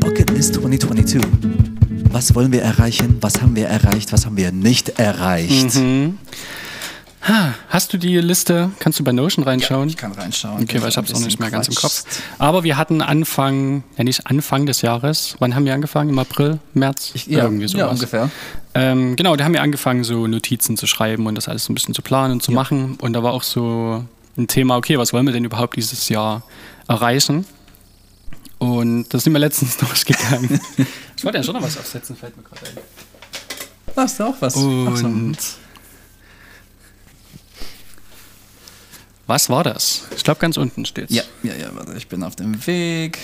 Bucket 0.00 0.30
ist 0.30 0.54
2022. 0.54 1.20
Was 2.12 2.34
wollen 2.34 2.52
wir 2.52 2.62
erreichen? 2.62 3.18
Was 3.20 3.40
haben 3.40 3.54
wir 3.54 3.68
erreicht? 3.68 4.12
Was 4.12 4.26
haben 4.26 4.36
wir 4.36 4.50
nicht 4.52 4.98
erreicht? 4.98 5.76
Mhm. 5.76 6.18
Ha, 7.22 7.54
Hast 7.68 7.92
du 7.92 7.98
die 7.98 8.16
Liste? 8.18 8.70
Kannst 8.78 8.98
du 8.98 9.04
bei 9.04 9.12
Notion 9.12 9.44
reinschauen? 9.44 9.88
ich 9.88 9.96
kann 9.96 10.12
reinschauen. 10.12 10.62
Okay, 10.62 10.80
weil 10.80 10.88
ich 10.88 10.96
habe 10.96 11.06
es 11.06 11.14
auch 11.14 11.20
nicht 11.20 11.38
mehr 11.38 11.50
ganz 11.50 11.68
im 11.68 11.74
Kopf. 11.74 12.04
Aber 12.38 12.64
wir 12.64 12.76
hatten 12.78 13.02
Anfang, 13.02 13.84
ja 13.98 14.04
nicht 14.04 14.26
Anfang 14.26 14.64
des 14.66 14.80
Jahres. 14.82 15.36
Wann 15.38 15.54
haben 15.54 15.66
wir 15.66 15.74
angefangen? 15.74 16.10
Im 16.10 16.18
April, 16.18 16.58
März? 16.72 17.10
Ich, 17.14 17.26
ja, 17.26 17.44
Irgendwie 17.44 17.62
ja, 17.62 17.68
sowas. 17.68 17.92
ungefähr. 17.92 18.30
Ähm, 18.74 19.16
genau, 19.16 19.36
da 19.36 19.44
haben 19.44 19.52
wir 19.52 19.62
angefangen, 19.62 20.02
so 20.02 20.26
Notizen 20.26 20.76
zu 20.76 20.86
schreiben 20.86 21.26
und 21.26 21.34
das 21.34 21.46
alles 21.48 21.68
ein 21.68 21.74
bisschen 21.74 21.94
zu 21.94 22.02
planen 22.02 22.32
und 22.34 22.42
zu 22.42 22.52
machen. 22.52 22.96
Und 23.02 23.12
da 23.12 23.22
war 23.22 23.32
auch 23.32 23.42
so 23.42 24.02
ein 24.38 24.46
Thema, 24.48 24.76
okay, 24.76 24.96
was 24.98 25.12
wollen 25.12 25.26
wir 25.26 25.32
denn 25.34 25.44
überhaupt 25.44 25.76
dieses 25.76 26.08
Jahr 26.08 26.42
erreichen? 26.88 27.44
Und 28.60 29.08
das 29.12 29.24
sind 29.24 29.32
wir 29.32 29.38
letztens 29.40 29.76
durchgegangen. 29.78 30.60
ich 31.16 31.24
wollte 31.24 31.38
ja 31.38 31.44
schon 31.44 31.54
noch 31.54 31.62
was 31.62 31.76
aufsetzen, 31.78 32.14
fällt 32.14 32.36
mir 32.36 32.42
gerade 32.44 32.60
ein. 32.66 32.78
Hast 33.96 34.20
du 34.20 34.24
auch 34.24 34.36
was? 34.40 34.54
So. 34.54 34.60
Und 34.68 35.36
was 39.26 39.48
war 39.48 39.64
das? 39.64 40.04
Ich 40.16 40.24
glaube, 40.24 40.40
ganz 40.40 40.56
unten 40.56 40.84
steht's. 40.84 41.12
Ja, 41.14 41.22
ja, 41.42 41.54
ja, 41.54 41.74
warte, 41.74 41.94
ich 41.96 42.08
bin 42.08 42.22
auf 42.22 42.36
dem 42.36 42.66
Weg. 42.66 43.18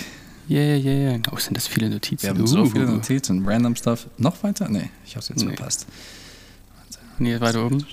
Yeah, 0.49 0.77
yeah. 0.77 1.19
Oh, 1.31 1.37
sind 1.37 1.57
das 1.57 1.67
viele 1.67 1.89
Notizen? 1.89 2.23
Wir 2.23 2.29
haben 2.29 2.47
so 2.47 2.61
Uh. 2.61 2.65
viele 2.69 2.85
Notizen, 2.85 3.45
random 3.45 3.75
stuff. 3.75 4.07
Noch 4.17 4.41
weiter? 4.43 4.69
Nee, 4.69 4.89
ich 5.05 5.15
hab's 5.17 5.27
jetzt 5.27 5.43
Nee. 5.43 5.55
verpasst. 5.55 5.85
Nee, 7.19 7.39
weiter 7.41 7.65
oben. 7.65 7.85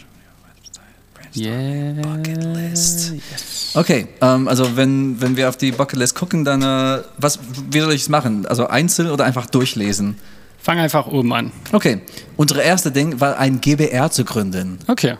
Yeah. 1.36 1.92
Bucketlist. 2.00 3.12
Yes. 3.12 3.72
Okay, 3.74 4.06
ähm, 4.20 4.46
also 4.48 4.76
wenn, 4.76 5.20
wenn 5.20 5.36
wir 5.36 5.48
auf 5.48 5.56
die 5.56 5.72
Bucketlist 5.72 6.14
gucken, 6.14 6.44
dann 6.44 6.62
äh, 6.62 7.02
was, 7.18 7.38
wie 7.70 7.80
soll 7.80 7.92
ich 7.92 8.02
es 8.02 8.08
machen? 8.08 8.46
Also 8.46 8.68
einzeln 8.68 9.10
oder 9.10 9.24
einfach 9.24 9.46
durchlesen? 9.46 10.16
Fang 10.58 10.78
einfach 10.78 11.06
oben 11.06 11.32
an. 11.32 11.52
Okay, 11.72 12.00
unsere 12.36 12.62
erste 12.62 12.90
Ding 12.90 13.20
war 13.20 13.38
ein 13.38 13.60
GBR 13.60 14.10
zu 14.10 14.24
gründen. 14.24 14.78
Okay. 14.86 15.16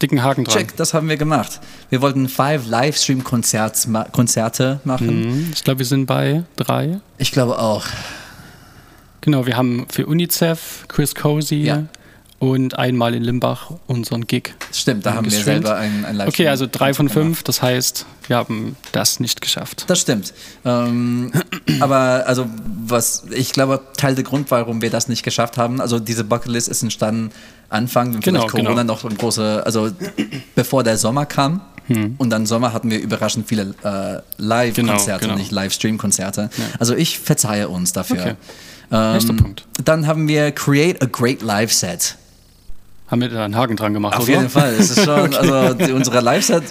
Dicken 0.00 0.22
Haken 0.22 0.44
dran. 0.44 0.56
Check, 0.56 0.76
das 0.76 0.94
haben 0.94 1.08
wir 1.08 1.16
gemacht. 1.16 1.60
Wir 1.90 2.00
wollten 2.00 2.28
five 2.28 2.66
Livestream-Konzerte 2.66 3.90
ma 3.90 4.04
Konzerte 4.04 4.80
machen. 4.84 5.20
Mhm. 5.20 5.50
Ich 5.52 5.64
glaube, 5.64 5.80
wir 5.80 5.86
sind 5.86 6.06
bei 6.06 6.44
drei. 6.56 7.00
Ich 7.18 7.32
glaube 7.32 7.58
auch. 7.58 7.84
Genau, 9.20 9.46
wir 9.46 9.56
haben 9.56 9.86
für 9.90 10.06
UNICEF, 10.06 10.84
Chris 10.86 11.14
Cozy 11.14 11.56
Ja. 11.56 11.84
Und 12.38 12.78
einmal 12.78 13.14
in 13.14 13.24
Limbach 13.24 13.72
unseren 13.86 14.26
Gig. 14.26 14.54
Stimmt, 14.72 15.04
da 15.04 15.14
haben 15.14 15.30
wir 15.30 15.42
selber 15.42 15.76
ein, 15.76 16.04
ein 16.04 16.16
Livestream. 16.16 16.28
Okay, 16.28 16.48
also 16.48 16.66
drei 16.70 16.94
von 16.94 17.08
fünf. 17.08 17.42
Das 17.42 17.62
heißt, 17.62 18.06
wir 18.28 18.36
haben 18.36 18.76
das 18.92 19.18
nicht 19.18 19.40
geschafft. 19.40 19.84
Das 19.88 20.00
stimmt. 20.00 20.32
Ähm, 20.64 21.32
aber 21.80 22.24
also 22.26 22.46
was 22.86 23.24
ich 23.30 23.52
glaube 23.52 23.80
Teil 23.96 24.14
der 24.14 24.24
Grund, 24.24 24.50
warum 24.50 24.82
wir 24.82 24.90
das 24.90 25.08
nicht 25.08 25.24
geschafft 25.24 25.56
haben, 25.56 25.80
also 25.80 25.98
diese 25.98 26.22
Bucketlist 26.24 26.68
ist 26.68 26.82
entstanden 26.82 27.30
Anfang, 27.70 28.14
wenn 28.14 28.20
Genau, 28.20 28.46
Corona 28.46 28.70
genau. 28.70 28.84
noch 28.84 29.04
ein 29.04 29.16
große, 29.16 29.62
also 29.66 29.90
bevor 30.54 30.84
der 30.84 30.96
Sommer 30.96 31.26
kam. 31.26 31.60
Hm. 31.88 32.14
Und 32.18 32.30
dann 32.30 32.44
Sommer 32.46 32.72
hatten 32.72 32.90
wir 32.90 33.00
überraschend 33.00 33.48
viele 33.48 33.74
äh, 33.82 34.20
Live-Konzerte, 34.36 35.20
Genau, 35.20 35.34
genau. 35.34 35.34
nicht 35.36 35.50
Livestream-Konzerte. 35.52 36.50
Also 36.78 36.94
ich 36.94 37.18
verzeihe 37.18 37.68
uns 37.68 37.92
dafür. 37.92 38.36
Okay. 38.90 39.12
Nächster 39.12 39.34
Punkt. 39.34 39.66
Dann 39.84 40.06
haben 40.06 40.28
wir 40.28 40.50
Create 40.52 41.02
a 41.02 41.06
Great 41.06 41.42
Live 41.42 41.72
Set. 41.72 42.16
Haben 43.10 43.22
wir 43.22 43.28
da 43.30 43.44
einen 43.44 43.56
Haken 43.56 43.76
dran 43.76 43.94
gemacht, 43.94 44.16
Auf 44.16 44.24
oder? 44.24 44.32
jeden 44.32 44.48
Fall. 44.50 44.74
Es 44.74 44.90
ist 44.90 45.02
schon, 45.04 45.34
also 45.34 45.72
die, 45.74 45.92
unsere 45.92 46.20
Live-Set, 46.20 46.64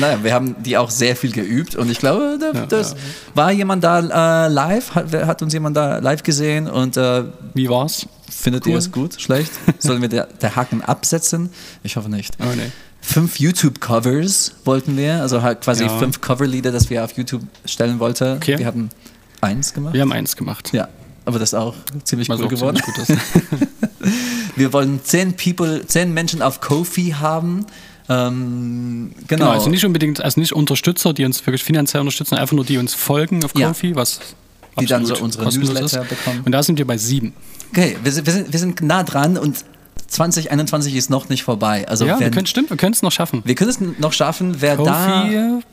naja, 0.00 0.18
wir 0.22 0.34
haben 0.34 0.56
die 0.62 0.76
auch 0.76 0.90
sehr 0.90 1.14
viel 1.14 1.30
geübt 1.30 1.76
und 1.76 1.88
ich 1.90 1.98
glaube, 1.98 2.36
da, 2.40 2.66
das 2.66 2.96
war 3.34 3.52
jemand 3.52 3.84
da 3.84 4.46
äh, 4.46 4.48
live, 4.48 4.94
hat, 4.96 5.12
hat 5.12 5.40
uns 5.42 5.52
jemand 5.52 5.76
da 5.76 5.98
live 5.98 6.22
gesehen 6.24 6.68
und 6.68 6.96
äh, 6.96 7.24
Wie 7.54 7.68
war's? 7.68 8.06
findet 8.28 8.66
ihr 8.66 8.72
Cool. 8.72 8.78
es 8.78 8.90
gut, 8.90 9.20
schlecht? 9.20 9.52
Sollen 9.78 10.02
wir 10.02 10.08
der, 10.08 10.26
der 10.40 10.56
Haken 10.56 10.82
absetzen? 10.82 11.50
Ich 11.84 11.96
hoffe 11.96 12.08
nicht. 12.10 12.36
Oh, 12.40 12.46
nee. 12.56 12.72
Fünf 13.00 13.38
YouTube-Covers 13.38 14.54
wollten 14.64 14.96
wir, 14.96 15.20
also 15.20 15.42
halt 15.42 15.60
quasi 15.60 15.84
Ja. 15.84 15.96
fünf 15.98 16.20
Coverlieder, 16.20 16.72
das 16.72 16.90
wir 16.90 17.04
auf 17.04 17.12
YouTube 17.12 17.42
stellen 17.66 17.98
wollten. 18.00 18.36
Okay. 18.36 18.58
Wir 18.58 18.66
haben 18.66 18.88
eins 19.40 19.72
gemacht. 19.74 19.94
Wir 19.94 20.00
haben 20.02 20.12
eins 20.12 20.34
gemacht. 20.36 20.70
Ja, 20.72 20.88
aber 21.24 21.38
das 21.38 21.50
ist 21.52 21.54
auch 21.58 21.74
ziemlich 22.04 22.28
Was 22.28 22.40
cool 22.40 22.48
geworden. 22.48 22.80
ziemlich 23.06 23.50
gut. 23.50 23.68
Wir 24.56 24.72
wollen 24.72 25.00
zehn 25.02 25.34
People, 25.34 25.86
zehn 25.86 26.12
Menschen 26.12 26.42
auf 26.42 26.60
Kofi 26.60 27.14
haben. 27.18 27.66
Ähm, 28.08 29.12
genau. 29.28 29.44
Genau, 29.44 29.50
also 29.50 29.70
nicht 29.70 29.84
unbedingt, 29.84 30.22
also 30.22 30.40
nicht 30.40 30.52
Unterstützer, 30.52 31.12
die 31.12 31.24
uns 31.24 31.44
wirklich 31.46 31.64
finanziell 31.64 32.00
unterstützen, 32.00 32.36
einfach 32.36 32.54
nur 32.54 32.64
die 32.64 32.78
uns 32.78 32.94
folgen 32.94 33.44
auf 33.44 33.52
Ja. 33.56 33.68
Kofi, 33.68 33.94
was 33.96 34.20
Die 34.78 34.86
dann 34.86 35.06
so 35.06 35.16
unsere 35.16 35.44
Newsletter 35.44 36.02
ist. 36.02 36.08
bekommen. 36.08 36.42
Und 36.44 36.52
da 36.52 36.62
sind 36.62 36.78
wir 36.78 36.86
bei 36.86 36.96
sieben. 36.98 37.32
Okay, 37.70 37.96
wir 38.02 38.12
sind, 38.12 38.26
wir, 38.26 38.32
sind, 38.32 38.52
wir 38.52 38.58
sind 38.58 38.80
nah 38.82 39.02
dran 39.02 39.38
und 39.38 39.64
2021 40.08 40.94
ist 40.94 41.08
noch 41.08 41.28
nicht 41.30 41.42
vorbei. 41.42 41.88
Also 41.88 42.04
ja, 42.04 42.18
wir 42.18 42.26
wenn, 42.26 42.32
können, 42.34 42.46
stimmt, 42.46 42.68
wir 42.70 42.76
können 42.76 42.92
es 42.92 43.02
noch 43.02 43.12
schaffen. 43.12 43.40
wir 43.44 43.54
können 43.54 43.70
es 43.70 43.80
noch 43.98 44.12
schaffen, 44.12 44.56
wer 44.60 44.76
da... 44.76 45.24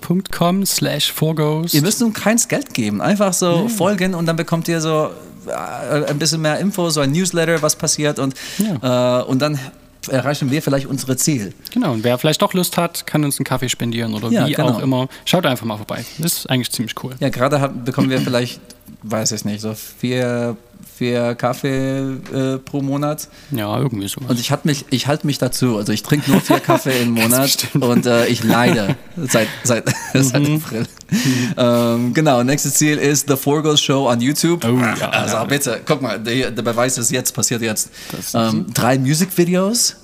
Kofi.com 0.07 0.65
slash. 0.65 1.13
Ihr 1.21 1.81
müsst 1.81 1.99
nun 1.99 2.13
keins 2.13 2.47
Geld 2.47 2.73
geben, 2.73 3.01
einfach 3.01 3.33
so 3.33 3.67
folgen 3.67 4.15
und 4.15 4.25
dann 4.27 4.37
bekommt 4.37 4.67
ihr 4.69 4.79
so 4.79 5.09
ein 5.51 6.19
bisschen 6.19 6.41
mehr 6.41 6.59
Info, 6.59 6.89
so 6.89 7.01
ein 7.01 7.11
Newsletter, 7.11 7.61
was 7.61 7.75
passiert 7.75 8.19
und, 8.19 8.35
äh, 8.81 9.21
und 9.23 9.39
dann 9.39 9.59
erreichen 10.07 10.49
wir 10.49 10.61
vielleicht 10.61 10.87
unsere 10.87 11.17
Ziel. 11.17 11.53
Genau, 11.73 11.91
und 11.93 12.03
wer 12.03 12.17
vielleicht 12.17 12.41
doch 12.41 12.53
Lust 12.53 12.77
hat, 12.77 13.05
kann 13.05 13.23
uns 13.25 13.37
einen 13.37 13.45
Kaffee 13.45 13.69
spendieren 13.69 14.13
oder 14.13 14.29
Ja, 14.29 14.47
wie 14.47 14.53
genau. 14.53 14.69
auch 14.69 14.79
immer. 14.79 15.07
Schaut 15.25 15.45
einfach 15.45 15.65
mal 15.65 15.77
vorbei. 15.77 16.05
Das 16.17 16.33
ist 16.33 16.49
eigentlich 16.49 16.71
ziemlich 16.71 16.95
cool. 17.03 17.15
Ja, 17.19 17.29
gerade 17.29 17.69
bekommen 17.69 18.09
wir 18.09 18.19
vielleicht, 18.21 18.61
weiß 19.03 19.33
ich 19.33 19.43
nicht, 19.45 19.59
so 19.61 19.73
vier, 19.75 20.55
vier 20.97 21.35
Kaffee 21.35 21.99
äh, 22.33 22.57
pro 22.59 22.81
Monat. 22.81 23.27
Ja, 23.51 23.77
irgendwie 23.77 24.07
so. 24.07 24.21
Und 24.27 24.39
ich, 24.39 24.51
halt 24.51 24.63
mich, 24.65 24.85
ich 24.89 25.07
halte 25.07 25.27
mich 25.27 25.37
dazu. 25.37 25.77
Also 25.77 25.91
ich 25.91 26.01
trinke 26.01 26.31
nur 26.31 26.39
vier 26.41 26.59
Kaffee 26.61 27.01
im 27.03 27.11
Monat 27.11 27.67
und 27.79 28.05
äh, 28.05 28.25
ich 28.27 28.43
leide 28.43 28.95
seit, 29.17 29.49
seit, 29.63 29.83
seit 30.13 30.41
Mhm. 30.47 30.55
April. 30.55 30.87
Ähm, 31.57 32.13
genau, 32.13 32.43
nächstes 32.43 32.75
Ziel 32.75 32.97
ist 32.97 33.27
The 33.27 33.35
Forgos 33.35 33.81
Show 33.81 34.09
on 34.09 34.21
YouTube. 34.21 34.63
Oh, 34.65 34.77
ja. 34.79 35.09
Also 35.09 35.37
bitte, 35.47 35.81
guck 35.85 36.01
mal, 36.01 36.17
der, 36.19 36.51
der 36.51 36.61
Beweis 36.61 36.97
ist 36.97 37.11
jetzt, 37.11 37.33
passiert 37.33 37.61
jetzt. 37.61 37.89
Ähm, 38.33 38.65
drei 38.73 38.97
Musikvideos 38.97 39.95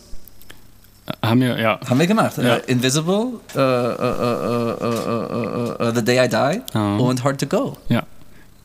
Haben 1.21 1.41
wir, 1.41 1.59
ja. 1.59 1.79
haben 1.87 1.99
wir 1.99 2.07
gemacht. 2.07 2.37
Ja. 2.37 2.55
Äh, 2.55 2.71
Invisible, 2.71 3.33
äh, 3.55 3.59
äh, 3.59 3.61
äh, 3.61 5.85
äh, 5.85 5.89
äh, 5.89 5.95
The 5.95 6.03
Day 6.03 6.25
I 6.25 6.29
Die 6.29 6.61
Ja. 6.73 6.95
und 6.97 7.23
Hard 7.23 7.39
to 7.39 7.45
Go. 7.47 7.77
ja. 7.89 8.03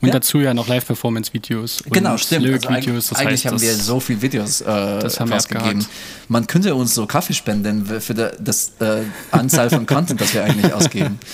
Und 0.02 0.08
Ja. 0.08 0.14
dazu 0.14 0.38
ja 0.38 0.54
noch 0.54 0.66
Live-Performance-Videos. 0.66 1.84
Genau, 1.90 2.16
stimmt. 2.16 2.46
Also 2.46 2.46
Lyric-Videos. 2.68 3.12
eigentlich 3.12 3.44
heißt, 3.44 3.46
haben 3.46 3.60
wir 3.60 3.74
so 3.74 4.00
viele 4.00 4.22
Videos 4.22 4.60
äh, 4.62 4.64
das 4.98 5.20
haben 5.20 5.30
wir 5.30 5.36
abgehakt. 5.36 5.86
Man 6.28 6.46
könnte 6.46 6.74
uns 6.74 6.94
so 6.94 7.06
Kaffee 7.06 7.34
spenden 7.34 7.84
für 8.00 8.14
die, 8.14 8.28
das 8.40 8.72
äh, 8.80 9.02
Anzahl 9.30 9.68
von 9.68 9.84
Content, 9.86 10.20
das 10.20 10.32
wir 10.34 10.44
eigentlich 10.44 10.72
ausgeben. 10.72 11.18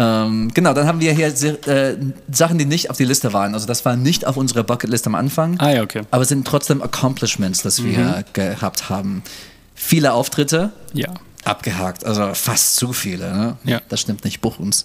Ähm, 0.00 0.52
genau, 0.54 0.74
dann 0.74 0.86
haben 0.86 1.00
wir 1.00 1.12
hier 1.12 1.26
äh, 1.26 1.96
Sachen, 2.30 2.56
die 2.56 2.66
nicht 2.66 2.88
auf 2.88 2.96
die 2.96 3.04
Liste 3.04 3.32
waren. 3.32 3.54
Also 3.54 3.66
das 3.66 3.84
war 3.84 3.96
nicht 3.96 4.28
auf 4.28 4.36
unserer 4.36 4.62
Bucketlist 4.62 5.08
am 5.08 5.16
Anfang, 5.16 5.58
Ah 5.58 5.70
ja, 5.72 5.82
okay. 5.82 6.02
aber 6.12 6.24
sind 6.24 6.46
trotzdem 6.46 6.82
Accomplishments, 6.82 7.62
das 7.62 7.82
wir 7.82 7.98
Mhm. 7.98 8.24
gehabt 8.32 8.90
haben. 8.90 9.24
Viele 9.74 10.12
Auftritte, 10.12 10.70
Ja. 10.92 11.08
Abgehakt, 11.48 12.04
also 12.04 12.32
fast 12.34 12.76
zu 12.76 12.92
viele. 12.92 13.32
Ne? 13.36 13.56
Ja. 13.64 13.80
Das 13.88 14.00
stimmt 14.00 14.24
nicht, 14.24 14.40
buch 14.40 14.58
uns. 14.58 14.84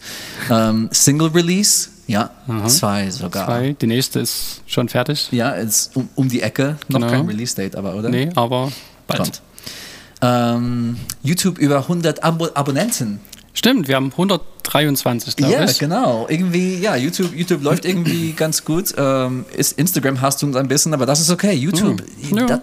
Ähm, 0.50 0.90
Single 0.92 1.30
Release, 1.30 1.90
ja, 2.08 2.32
zwei 2.68 3.10
sogar. 3.12 3.46
Zwei. 3.48 3.76
Die 3.80 3.88
nächste 3.88 4.20
ist 4.20 4.62
schon 4.68 4.90
fertig. 4.90 5.30
Ja, 5.32 5.52
ist 5.52 5.96
um, 5.96 6.10
um 6.16 6.30
die 6.30 6.42
Ecke. 6.42 6.78
Noch 6.88 7.00
Genau. 7.00 7.12
kein 7.12 7.26
Release-Date, 7.28 7.76
aber, 7.76 7.96
oder? 7.96 8.10
Nee, 8.10 8.30
aber 8.36 8.72
bald. 9.08 9.20
Kommt. 9.22 9.42
Ähm, 10.22 10.98
YouTube 11.22 11.58
über 11.58 11.78
100 11.80 12.24
Abo 12.24 12.48
Abonnenten. 12.54 13.20
Stimmt, 13.56 13.88
wir 13.88 13.96
haben 13.98 14.12
123, 14.12 15.36
glaube 15.36 15.54
Ja, 15.54 15.64
ich. 15.66 15.78
genau. 15.78 16.26
Irgendwie, 16.28 16.78
ja, 16.80 16.96
YouTube, 16.96 17.36
YouTube 17.36 17.62
läuft 17.62 17.86
irgendwie 17.86 18.32
ganz 18.36 18.66
gut. 18.66 18.94
Ähm, 18.98 19.46
ist 19.56 19.74
Instagram 19.74 20.22
hast 20.22 20.42
du 20.42 20.48
uns 20.48 20.56
ein 20.56 20.68
bisschen, 20.68 20.94
aber 20.94 21.06
das 21.06 21.20
ist 21.20 21.30
okay. 21.30 21.54
YouTube, 21.54 22.02
Hm, 22.30 22.38
ja. 22.38 22.46
da, 22.48 22.62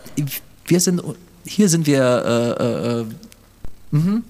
wir 0.67 0.81
sind, 0.81 1.01
hier 1.47 1.69
sind 1.69 1.87
wir, 1.87 2.03
äh, 2.59 3.01
äh, 3.01 3.05
äh, 3.93 3.97
mhm. 3.97 4.23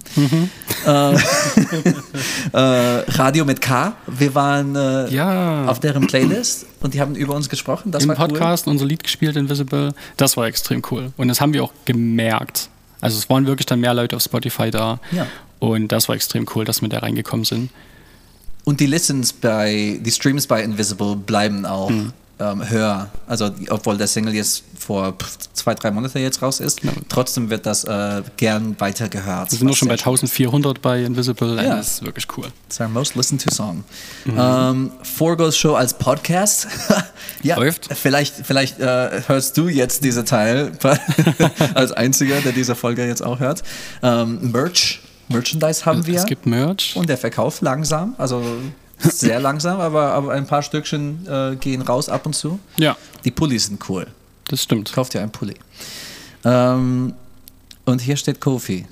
Äh, 0.87 1.15
äh, 2.53 3.05
Radio 3.13 3.45
mit 3.45 3.61
K. 3.61 3.95
Wir 4.07 4.35
waren 4.35 4.75
äh, 4.77 5.09
Ja. 5.13 5.67
auf 5.67 5.81
deren 5.81 6.07
Playlist 6.07 6.67
und 6.81 6.95
die 6.95 7.01
haben 7.01 7.15
über 7.15 7.35
uns 7.35 7.49
gesprochen. 7.49 7.91
Das 7.93 8.05
Im 8.05 8.15
Podcast 8.15 8.67
unser 8.67 8.87
Lied 8.87 9.03
gespielt, 9.05 9.37
Invisible. 9.37 9.93
Das 10.17 10.37
war 10.37 10.47
extrem 10.47 10.83
cool. 10.91 11.13
Und 11.17 11.29
das 11.29 11.41
haben 11.41 11.53
wir 11.53 11.63
auch 11.65 11.73
gemerkt. 11.85 12.69
Also 13.01 13.19
es 13.19 13.29
waren 13.31 13.47
wirklich 13.47 13.67
dann 13.67 13.81
mehr 13.81 13.95
Leute 13.95 14.17
auf 14.17 14.23
Spotify 14.23 14.71
da. 14.71 15.01
Ja. 15.13 15.27
Und 15.59 15.89
das 15.93 16.09
war 16.09 16.15
extrem 16.17 16.47
cool, 16.55 16.65
dass 16.65 16.81
wir 16.83 16.89
da 16.89 16.99
reingekommen 17.01 17.45
sind. 17.45 17.63
cool. 17.63 17.69
Und 18.65 18.81
die 18.81 18.87
Listens 18.87 19.33
bei, 19.33 19.99
die 20.05 20.11
Streams 20.11 20.47
bei 20.47 20.63
Invisible 20.63 21.17
bleiben 21.17 21.65
auch 21.67 21.89
Hm. 21.89 22.13
Ähm, 22.41 22.69
höher. 22.69 23.09
Also 23.27 23.51
obwohl 23.69 23.97
der 23.97 24.07
Single 24.07 24.35
jetzt 24.35 24.65
vor 24.79 25.15
zwei, 25.53 25.75
drei 25.75 25.91
Monaten 25.91 26.19
jetzt 26.19 26.43
raus 26.43 26.61
ist, 26.61 26.81
trotzdem 27.09 27.51
wird 27.51 27.67
das 27.67 27.85
äh, 27.85 28.23
gern 28.37 28.79
weiter 28.81 29.09
gehört. 29.09 29.53
Wir 29.53 29.59
sind 29.59 29.67
nur 29.67 29.77
schon 29.77 29.89
bei 29.89 29.97
sehr 29.97 30.17
schön 30.17 30.29
1400 30.29 30.81
bei 30.81 31.05
Invisible. 31.05 31.57
Ja. 31.57 31.77
Das 31.77 31.89
ist 31.89 32.05
wirklich 32.05 32.27
cool. 32.37 32.47
It's 32.67 32.81
our 32.81 32.89
most 32.89 33.15
listened 33.15 33.43
to 33.43 33.55
song. 33.55 33.85
Ähm, 34.27 34.93
Forgos 35.03 35.57
Show 35.57 35.75
als 35.75 35.95
Podcast. 35.95 36.67
ja, 37.43 37.57
Läuft. 37.57 37.89
Vielleicht, 37.95 38.35
vielleicht 38.35 38.81
äh, 38.81 39.23
hörst 39.27 39.57
du 39.57 39.69
jetzt 39.69 40.05
diesen 40.05 40.25
Teil 40.25 40.73
als 41.75 41.93
einziger, 41.93 42.41
der 42.41 42.53
diese 42.53 42.75
Folge 42.75 43.07
jetzt 43.07 43.23
auch 43.23 43.39
hört. 43.41 43.63
Ähm, 44.03 44.51
Merch, 44.51 45.01
Merchandise 45.29 45.85
haben 45.87 46.07
wir. 46.07 46.19
Es 46.19 46.27
gibt 46.27 46.47
Merch. 46.47 46.97
Und 46.97 47.09
der 47.09 47.19
Verkauf 47.19 47.61
langsam, 47.61 48.15
also 48.19 48.43
sehr 49.03 49.41
langsam, 49.41 49.81
aber, 49.81 50.13
aber 50.13 50.33
ein 50.33 50.47
paar 50.47 50.63
Stückchen 50.63 51.27
äh, 51.29 51.57
gehen 51.57 51.83
raus 51.83 52.09
ab 52.09 52.27
und 52.27 52.35
zu. 52.35 52.59
Ja, 52.79 52.97
Die 53.25 53.31
Pullis 53.31 53.67
sind 53.67 53.89
cool. 53.89 54.07
das 54.49 54.63
stimmt. 54.63 54.93
Kauft 54.93 55.15
ihr 55.15 55.23
einen 55.23 55.31
Pulli. 55.33 55.55
Ähm, 56.45 57.15
und 57.85 58.01
hier 58.01 58.17
steht 58.17 58.41
Kofi. 58.41 58.87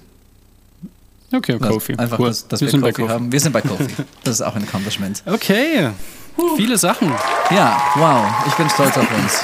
Okay, 1.33 1.59
Also 1.61 1.75
Kofi. 1.75 1.95
Einfach, 1.97 2.19
cool. 2.19 2.29
dass, 2.29 2.49
dass 2.49 2.61
wir 2.61 2.67
wir, 2.67 2.71
sind 2.73 2.81
bei 2.81 2.91
Kofi 2.93 3.03
Kofi. 3.03 3.13
haben. 3.15 3.33
Wir 3.33 3.41
sind 3.41 3.53
bei 3.53 3.61
Kofi. 3.61 3.87
Das 4.25 4.35
ist 4.37 4.43
auch 4.43 4.55
ein 4.55 4.63
Accomplishment. 4.63 5.23
Okay, 5.27 5.91
viele 6.57 6.79
Sachen. 6.79 7.13
Ja, 7.51 7.81
wow, 7.97 8.25
ich 8.47 8.55
bin 8.55 8.69
stolz 8.71 8.97
auf 8.97 9.07
uns. 9.15 9.43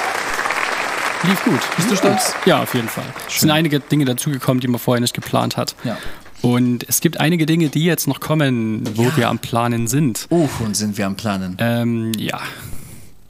Lief 1.23 1.43
gut. 1.43 1.59
Bist 1.75 1.89
du 1.91 1.95
stolz? 1.95 2.33
Ja, 2.45 2.61
auf 2.63 2.73
jeden 2.75 2.87
Fall. 2.89 3.03
Es 3.27 3.39
sind 3.39 3.49
einige 3.51 3.79
Dinge 3.79 4.05
dazugekommen, 4.05 4.61
die 4.61 4.67
man 4.67 4.79
vorher 4.79 5.01
nicht 5.01 5.13
geplant 5.13 5.57
hat. 5.57 5.75
Ja. 5.83 5.97
Und 6.45 6.87
es 6.87 7.01
gibt 7.01 7.19
einige 7.19 7.47
Dinge, 7.47 7.69
die 7.69 7.85
jetzt 7.85 8.07
noch 8.07 8.19
kommen, 8.19 8.83
wo 8.95 9.15
wir 9.15 9.29
am 9.29 9.39
Planen 9.39 9.87
sind. 9.87 10.27
Uh, 10.29 10.47
und 10.59 10.77
sind 10.77 10.95
wir 10.95 11.07
am 11.07 11.15
Planen? 11.15 11.57
Ähm, 11.59 12.11
ja. 12.19 12.39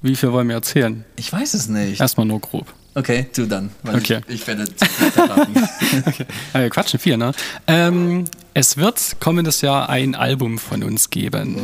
Wie 0.02 0.18
viel 0.18 0.34
wollen 0.34 0.50
wir 0.50 0.56
erzählen? 0.56 1.06
Ich 1.16 1.32
weiß 1.32 1.54
es 1.54 1.70
nicht. 1.70 2.02
Erstmal 2.02 2.26
nur 2.26 2.42
grob. 2.42 2.74
Okay, 2.94 3.28
du 3.34 3.46
dann. 3.46 3.72
Weil 3.84 3.96
Okay. 3.96 4.20
Ich, 4.28 4.36
ich 4.36 4.48
werde. 4.48 4.64
Äh, 4.64 4.68
wir 6.60 6.70
quatschen 6.70 7.00
viel, 7.00 7.16
ne? 7.16 7.32
Ähm, 7.68 8.26
es 8.54 8.76
wird 8.76 9.16
kommendes 9.22 9.62
Jahr 9.62 9.88
ein 9.88 10.14
Album 10.16 10.60
von 10.60 10.84
uns 10.84 11.10
geben. 11.10 11.62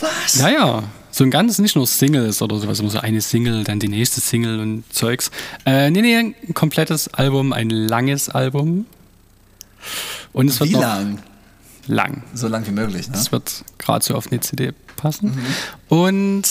Was? 0.00 0.40
Naja, 0.40 0.82
so 1.12 1.22
ein 1.22 1.30
ganzes, 1.30 1.60
nicht 1.60 1.76
nur 1.76 1.86
Singles 1.86 2.42
oder 2.42 2.58
sowas, 2.58 2.80
immer 2.80 2.90
so 2.90 2.98
eine 2.98 3.20
Single, 3.20 3.62
dann 3.62 3.78
die 3.78 3.88
nächste 3.88 4.20
Single 4.20 4.58
und 4.58 4.82
Zeugs. 4.92 5.30
Äh, 5.64 5.90
nee, 5.90 6.02
nee, 6.02 6.16
ein 6.16 6.34
komplettes 6.54 7.06
Album, 7.14 7.52
ein 7.52 7.70
langes 7.70 8.28
Album. 8.28 8.86
Und 10.32 10.48
es 10.48 10.60
wird 10.60 10.70
Wie 10.70 10.74
lang? 10.74 11.18
lang. 11.86 12.22
So 12.34 12.48
lang 12.48 12.66
wie 12.66 12.70
möglich, 12.72 13.06
ne? 13.08 13.14
Das 13.14 13.32
wird 13.32 13.64
gerade 13.78 14.04
so 14.04 14.14
auf 14.14 14.30
eine 14.30 14.40
CD 14.40 14.72
passen. 14.96 15.38
Und 15.88 16.44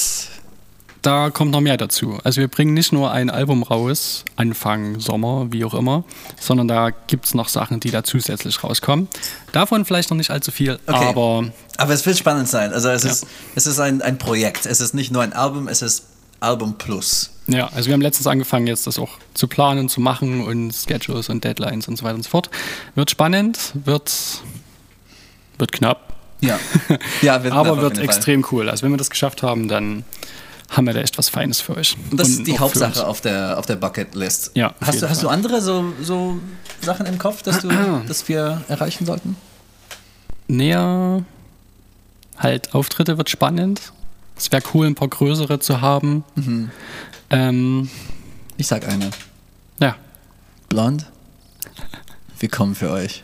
da 1.01 1.29
kommt 1.29 1.51
noch 1.51 1.61
mehr 1.61 1.77
dazu. 1.77 2.17
Also 2.23 2.41
wir 2.41 2.47
bringen 2.47 2.73
nicht 2.73 2.91
nur 2.91 3.11
ein 3.11 3.29
Album 3.29 3.61
raus, 3.61 4.25
Anfang 4.37 4.99
Sommer, 4.99 5.47
wie 5.51 5.63
auch 5.63 5.75
immer, 5.75 6.03
sondern 6.39 6.67
da 6.67 6.89
gibt 6.89 7.25
es 7.25 7.35
noch 7.35 7.47
Sachen, 7.47 7.79
die 7.79 7.91
da 7.91 8.03
zusätzlich 8.03 8.63
rauskommen. 8.63 9.07
Davon 9.51 9.85
vielleicht 9.85 10.09
noch 10.09 10.17
nicht 10.17 10.31
allzu 10.31 10.51
viel, 10.51 10.79
Okay. 10.87 11.05
aber 11.07 11.45
Aber 11.77 11.93
es 11.93 12.03
wird 12.07 12.17
spannend 12.17 12.47
sein. 12.47 12.73
Also 12.73 12.89
es 12.89 13.03
Ja. 13.03 13.11
ist, 13.11 13.27
es 13.53 13.67
ist 13.67 13.79
ein, 13.79 14.01
ein 14.01 14.17
Projekt. 14.17 14.65
Es 14.65 14.81
ist 14.81 14.95
nicht 14.95 15.11
nur 15.11 15.21
ein 15.21 15.33
Album, 15.33 15.67
es 15.67 15.83
ist 15.83 16.05
Album 16.39 16.75
Plus. 16.79 17.29
Ja, 17.47 17.67
also 17.67 17.87
wir 17.87 17.93
haben 17.93 18.01
letztens 18.01 18.27
angefangen, 18.27 18.67
jetzt 18.67 18.87
das 18.87 18.97
auch 18.99 19.11
zu 19.33 19.47
planen, 19.47 19.89
zu 19.89 20.01
machen 20.01 20.43
und 20.43 20.73
Schedules 20.73 21.29
und 21.29 21.43
Deadlines 21.43 21.87
und 21.87 21.97
so 21.97 22.03
weiter 22.05 22.15
und 22.15 22.23
so 22.23 22.29
fort. 22.29 22.49
Wird 22.95 23.09
spannend, 23.11 23.73
wird, 23.73 24.11
wird 25.57 25.71
knapp, 25.71 26.15
Ja. 26.41 26.59
ja 27.21 27.43
wird 27.43 27.53
aber 27.53 27.77
wird 27.77 27.97
jeden 27.97 28.07
Fall. 28.07 28.15
extrem 28.15 28.45
cool. 28.51 28.69
Also 28.69 28.83
wenn 28.83 28.91
wir 28.91 28.97
das 28.97 29.09
geschafft 29.09 29.43
haben, 29.43 29.67
dann 29.67 30.03
haben 30.69 30.87
wir 30.87 30.93
da 30.93 31.01
echt 31.01 31.17
was 31.17 31.29
Feines 31.29 31.61
für 31.61 31.77
euch. 31.77 31.95
Und 32.09 32.19
das 32.19 32.29
ist 32.29 32.47
die 32.47 32.57
Hauptsache 32.57 33.05
auf 33.05 33.21
der, 33.21 33.59
auf 33.59 33.67
der 33.67 33.75
Bucketlist. 33.75 34.51
Ja, 34.55 34.73
Hast, 34.81 35.01
du, 35.01 35.09
hast 35.09 35.21
du 35.21 35.29
andere 35.29 35.61
so, 35.61 35.93
so 36.01 36.39
Sachen 36.81 37.05
im 37.05 37.19
Kopf, 37.19 37.43
dass, 37.43 37.59
du, 37.59 37.69
dass 38.07 38.27
wir 38.27 38.61
erreichen 38.67 39.05
sollten? 39.05 39.35
näher. 40.47 41.23
Halt, 42.37 42.75
Auftritte 42.75 43.17
wird 43.17 43.29
spannend. 43.29 43.93
Es 44.35 44.51
wäre 44.51 44.61
cool, 44.73 44.87
ein 44.87 44.95
paar 44.95 45.07
größere 45.07 45.59
zu 45.59 45.79
haben. 45.81 46.23
Mhm. 46.35 46.69
Ähm, 47.29 47.89
Ich 48.57 48.67
sag 48.67 48.87
eine. 48.87 49.09
ja, 49.79 49.95
Blond, 50.69 51.05
wir 52.39 52.49
kommen 52.49 52.75
für 52.75 52.91
euch. 52.91 53.23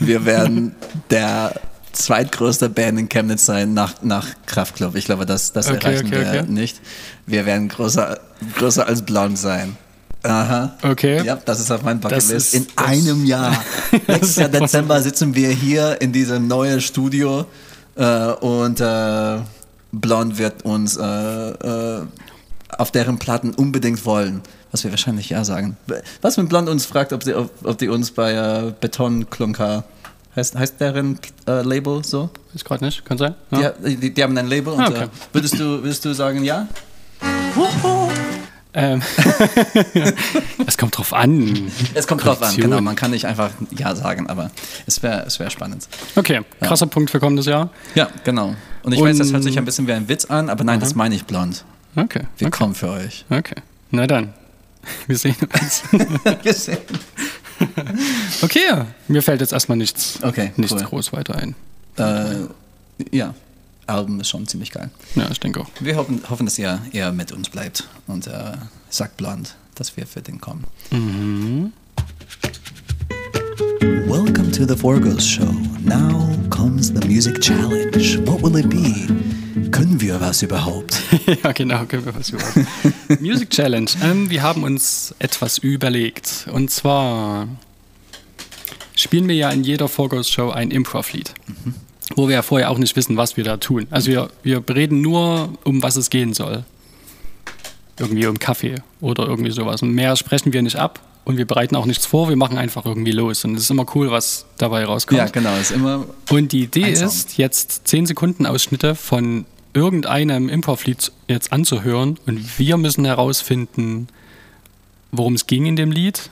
Wir 0.00 0.24
werden 0.24 0.74
der 1.10 1.54
zweitgrößte 1.92 2.68
Band 2.68 2.98
in 2.98 3.08
Chemnitz 3.08 3.46
sein 3.46 3.72
nach, 3.74 4.02
nach 4.02 4.26
Kraftklub. 4.46 4.96
Ich 4.96 5.04
glaube, 5.06 5.26
das, 5.26 5.52
das 5.52 5.68
Okay, 5.68 5.76
erreichen 5.86 6.06
okay, 6.08 6.20
wir 6.32 6.40
okay. 6.42 6.50
nicht. 6.50 6.80
Wir 7.26 7.46
werden 7.46 7.68
größer, 7.68 8.18
größer 8.56 8.86
als 8.86 9.02
Blond 9.02 9.38
sein. 9.38 9.76
Aha. 10.22 10.76
okay. 10.82 11.22
Ja, 11.24 11.36
das 11.36 11.60
ist 11.60 11.70
auf 11.70 11.82
meinem 11.82 12.00
Bucketlist. 12.00 12.52
ist- 12.52 12.54
In 12.54 12.66
einem 12.76 13.24
Jahr. 13.24 13.56
Nächstes 14.08 14.36
Jahr 14.36 14.48
Dezember 14.48 15.00
sitzen 15.00 15.34
wir 15.34 15.50
hier 15.50 16.00
in 16.00 16.12
diesem 16.12 16.48
neuen 16.48 16.80
Studio 16.80 17.46
äh, 17.94 18.26
und 18.32 18.80
äh, 18.80 19.38
Blond 19.92 20.36
wird 20.36 20.64
uns 20.64 20.96
äh, 20.96 21.02
äh, 21.04 22.02
auf 22.78 22.90
deren 22.90 23.18
Platten 23.18 23.54
unbedingt 23.54 24.04
wollen. 24.04 24.42
Was 24.72 24.84
wir 24.84 24.90
wahrscheinlich 24.90 25.30
ja 25.30 25.44
sagen. 25.44 25.76
Was 26.22 26.36
wenn 26.36 26.48
Blond 26.48 26.68
uns 26.68 26.86
fragt, 26.86 27.12
ob, 27.12 27.22
sie, 27.22 27.34
ob, 27.34 27.50
ob 27.64 27.78
die 27.78 27.88
uns 27.88 28.10
bei 28.10 28.32
äh, 28.32 28.72
Betonklunker, 28.80 29.84
heißt, 30.34 30.56
heißt 30.56 30.80
deren 30.80 31.18
äh, 31.46 31.62
Label 31.62 32.04
so? 32.04 32.30
Ist 32.54 32.64
gerade 32.64 32.84
nicht, 32.84 33.04
kann 33.04 33.16
sein. 33.18 33.34
Ja. 33.52 33.70
Die, 33.70 33.96
die, 33.96 34.12
die 34.14 34.22
haben 34.22 34.36
ein 34.36 34.48
Label 34.48 34.74
und 34.74 34.80
Ah, 34.80 34.88
okay. 34.88 35.04
äh, 35.04 35.08
würdest, 35.32 35.54
du, 35.54 35.82
würdest 35.82 36.04
du 36.04 36.12
sagen 36.14 36.44
ja? 36.44 36.66
Ähm, 38.78 39.00
es 40.66 40.76
kommt 40.76 40.98
drauf 40.98 41.14
an. 41.14 41.70
Es 41.94 42.06
kommt 42.06 42.22
drauf 42.22 42.42
an, 42.42 42.54
genau. 42.56 42.82
Man 42.82 42.94
kann 42.94 43.10
nicht 43.10 43.24
einfach 43.24 43.48
Ja 43.70 43.96
sagen, 43.96 44.28
aber 44.28 44.50
es 44.84 45.02
wäre 45.02 45.24
es 45.26 45.40
wär 45.40 45.48
spannend. 45.48 45.88
Okay, 46.14 46.42
krasser 46.60 46.86
Punkt 46.86 47.10
für 47.10 47.18
kommendes 47.18 47.46
Jahr. 47.46 47.70
Ja, 47.94 48.08
genau. 48.22 48.54
Und 48.82 48.92
ich 48.92 49.00
Und- 49.00 49.08
weiß, 49.08 49.16
das 49.16 49.32
hört 49.32 49.44
sich 49.44 49.56
ein 49.56 49.64
bisschen 49.64 49.86
wie 49.86 49.92
ein 49.94 50.06
Witz 50.10 50.26
an, 50.26 50.50
aber 50.50 50.62
nein, 50.62 50.78
das 50.78 50.94
meine 50.94 51.14
ich 51.14 51.24
blond. 51.24 51.64
Okay. 51.96 52.22
Wir 52.38 52.48
okay. 52.48 52.58
kommen 52.58 52.74
für 52.74 52.90
euch. 52.90 53.24
Okay. 53.30 53.56
Na 53.90 54.06
dann. 54.06 54.32
Wir 55.06 55.16
sehen 55.16 55.36
uns. 55.40 55.82
Wir 56.42 56.54
sehen. 56.54 56.78
Okay, 58.42 58.84
mir 59.08 59.22
fällt 59.22 59.40
jetzt 59.40 59.52
erstmal 59.52 59.78
nichts, 59.78 60.18
Okay, 60.22 60.52
nichts 60.56 60.74
cool. 60.74 60.82
groß 60.82 61.12
weiter 61.14 61.36
ein. 61.36 61.54
Äh, 61.96 62.46
ja, 63.16 63.34
Album 63.86 64.20
ist 64.20 64.28
schon 64.28 64.46
ziemlich 64.46 64.70
geil. 64.70 64.90
Ja, 65.14 65.30
ich 65.30 65.40
denke 65.40 65.60
auch. 65.60 65.68
Wir 65.80 65.96
hoffen, 65.96 66.22
hoffen 66.28 66.44
dass 66.44 66.58
ihr, 66.58 66.80
ihr 66.92 67.12
mit 67.12 67.32
uns 67.32 67.48
bleibt 67.48 67.88
und 68.06 68.26
äh, 68.26 68.52
sagt 68.90 69.16
blond, 69.16 69.54
dass 69.74 69.96
wir 69.96 70.06
für 70.06 70.20
den 70.20 70.40
kommen. 70.40 70.64
Welcome 74.06 74.52
to 74.52 74.64
the 74.64 74.76
Forgos 74.76 75.22
Show. 75.22 75.50
Now 75.82 76.32
comes 76.48 76.92
the 76.92 77.04
Music 77.08 77.40
Challenge. 77.40 78.18
What 78.24 78.40
will 78.40 78.56
it 78.56 78.70
be? 78.70 79.08
Können 79.72 80.00
wir 80.00 80.20
was 80.20 80.42
überhaupt? 80.42 81.02
ja, 81.42 81.50
genau, 81.50 81.84
können 81.86 82.04
wir 82.04 82.14
was 82.14 82.30
überhaupt. 82.30 82.56
Music 83.20 83.50
Challenge. 83.50 83.90
Ähm, 84.04 84.30
wir 84.30 84.42
haben 84.42 84.62
uns 84.62 85.12
etwas 85.18 85.58
überlegt. 85.58 86.46
Und 86.52 86.70
zwar 86.70 87.48
spielen 88.94 89.26
wir 89.26 89.34
ja 89.34 89.50
in 89.50 89.64
jeder 89.64 89.88
Vorgauss-Show 89.88 90.50
ein 90.50 90.70
Improv-Lied. 90.70 91.34
Wo 92.14 92.28
wir 92.28 92.36
ja 92.36 92.42
vorher 92.42 92.70
auch 92.70 92.78
nicht 92.78 92.94
wissen, 92.94 93.16
was 93.16 93.36
wir 93.36 93.42
da 93.42 93.56
tun. 93.56 93.88
Also 93.90 94.12
wir, 94.12 94.30
wir 94.44 94.62
reden 94.68 95.00
nur, 95.00 95.58
um 95.64 95.82
was 95.82 95.96
es 95.96 96.10
gehen 96.10 96.32
soll. 96.32 96.64
Irgendwie 97.98 98.26
um 98.26 98.38
Kaffee 98.38 98.76
oder 99.00 99.26
irgendwie 99.26 99.50
sowas. 99.50 99.82
Und 99.82 99.90
mehr 99.90 100.14
sprechen 100.14 100.52
wir 100.52 100.62
nicht 100.62 100.76
ab 100.76 101.00
und 101.26 101.36
wir 101.36 101.44
bereiten 101.46 101.76
auch 101.76 101.84
nichts 101.86 102.06
vor, 102.06 102.28
wir 102.30 102.36
machen 102.36 102.56
einfach 102.56 102.86
irgendwie 102.86 103.10
los. 103.12 103.44
Und 103.44 103.56
es 103.56 103.64
ist 103.64 103.70
immer 103.70 103.84
cool, 103.94 104.10
was 104.10 104.46
dabei 104.58 104.84
rauskommt. 104.86 105.18
Ja, 105.18 105.26
genau. 105.26 105.54
Ist 105.56 105.72
immer 105.72 106.06
Und 106.30 106.52
die 106.52 106.62
Idee 106.62 106.84
Ein 106.84 106.96
Sound. 106.96 107.12
ist, 107.12 107.36
jetzt 107.36 107.88
10 107.88 108.06
Sekunden 108.06 108.46
Ausschnitte 108.46 108.94
von 108.94 109.44
irgendeinem 109.74 110.48
Improv-Lied 110.48 111.12
jetzt 111.28 111.52
anzuhören 111.52 112.18
und 112.26 112.58
wir 112.58 112.76
müssen 112.78 113.04
herausfinden, 113.04 114.08
worum 115.12 115.34
es 115.34 115.46
ging 115.46 115.66
in 115.66 115.76
dem 115.76 115.90
Lied. 115.90 116.30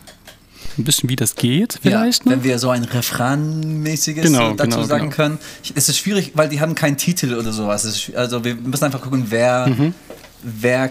Ein 0.79 0.85
bisschen, 0.85 1.09
wie 1.11 1.17
das 1.17 1.35
geht, 1.37 1.79
vielleicht. 1.83 2.25
ja, 2.25 2.31
ne? 2.31 2.37
wenn 2.37 2.45
wir 2.45 2.59
so 2.59 2.71
ein 2.71 2.85
Refrain-mäßiges 2.85 4.25
Genau, 4.25 4.55
dazu 4.55 4.71
genau, 4.71 4.83
sagen 4.85 5.05
genau. 5.05 5.15
können. 5.17 5.39
Es 5.75 5.89
ist 5.89 5.99
schwierig, 5.99 6.33
weil 6.35 6.49
die 6.49 6.61
haben 6.61 6.75
keinen 6.75 6.97
Titel 6.97 7.35
oder 7.35 7.53
sowas. 7.53 7.85
Ist, 7.85 8.15
also 8.17 8.45
wir 8.45 8.55
müssen 8.55 8.85
einfach 8.85 9.01
gucken, 9.03 9.27
wer, 9.29 9.67
Mhm. 9.69 9.95
wer 10.43 10.91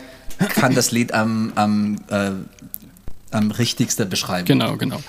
kann 0.55 0.75
das 0.75 0.91
Lied 0.91 1.13
am, 1.13 1.51
am, 1.55 1.95
äh, 2.09 2.31
am 3.33 3.51
richtigsten 3.51 4.09
beschreiben. 4.09 4.45
Genau, 4.45 4.75
genau. 4.77 5.01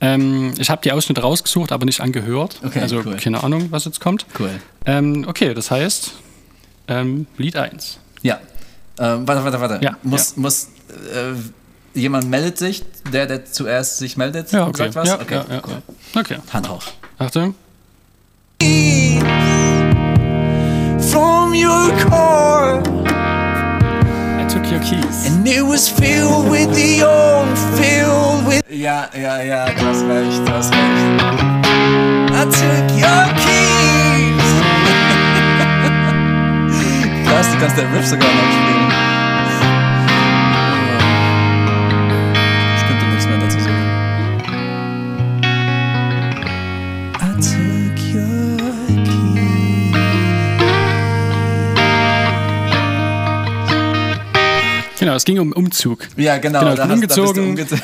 Ähm, 0.00 0.54
ich 0.58 0.70
habe 0.70 0.82
die 0.82 0.92
Ausschnitte 0.92 1.20
rausgesucht, 1.20 1.72
aber 1.72 1.84
nicht 1.84 2.00
angehört. 2.00 2.60
Okay, 2.64 2.80
also 2.80 3.02
cool. 3.04 3.16
keine 3.16 3.42
Ahnung, 3.42 3.68
was 3.70 3.84
jetzt 3.84 4.00
kommt. 4.00 4.26
Cool. 4.38 4.50
Ähm, 4.86 5.24
okay, 5.28 5.54
das 5.54 5.70
heißt 5.70 6.12
ähm, 6.88 7.26
Lied 7.36 7.56
1. 7.56 7.98
Ja. 8.22 8.38
Ähm, 8.98 9.26
warte, 9.26 9.44
warte, 9.44 9.60
warte. 9.60 9.84
Ja, 9.84 9.96
muss 10.02 10.36
muss 10.36 10.68
äh, 11.12 11.98
jemand 11.98 12.28
meldet 12.28 12.58
sich, 12.58 12.84
der, 13.12 13.26
der 13.26 13.44
zuerst 13.44 13.98
sich 13.98 14.16
meldet, 14.16 14.52
Ja, 14.52 14.66
okay. 14.66 14.84
sagt 14.84 14.94
was? 14.96 15.08
Ja, 15.08 15.20
okay, 15.20 15.34
ja, 15.34 15.54
ja, 15.54 15.62
cool. 15.66 15.82
ja. 16.14 16.20
okay. 16.20 16.36
Hand 16.52 16.68
hoch. 16.68 16.82
Achtung. 17.18 17.54
from 21.10 21.54
your 21.54 21.90
core. 22.08 22.43
And 25.44 25.52
it 25.52 25.60
was 25.60 25.90
filled 25.90 26.50
with 26.50 26.74
the 26.74 27.02
old, 27.02 27.58
filled 27.76 28.46
with. 28.46 28.62
Ja, 28.70 29.10
ja, 29.12 29.42
ja, 29.42 29.66
du 29.66 29.84
hast 29.84 30.02
recht, 30.06 30.40
du 30.42 30.50
hast 30.50 30.72
recht. 30.72 31.20
I 32.32 32.44
took 32.48 32.90
your 32.96 33.28
keys. 33.44 34.48
Krass, 37.26 37.52
du 37.52 37.58
kannst 37.58 37.76
den 37.76 37.92
Riff 37.92 38.06
sogar 38.06 38.30
noch 38.30 38.52
spielen. 38.52 39.13
Genau, 55.14 55.16
es 55.16 55.24
ging 55.24 55.38
um 55.38 55.52
Umzug. 55.52 56.08
Ja, 56.16 56.38
genau. 56.38 56.58
Genau, 56.60 56.70
ich 56.72 56.76
bin 56.76 56.88
hast- 56.88 56.94
umgezogen. 56.94 57.48
umgezogen. 57.50 57.82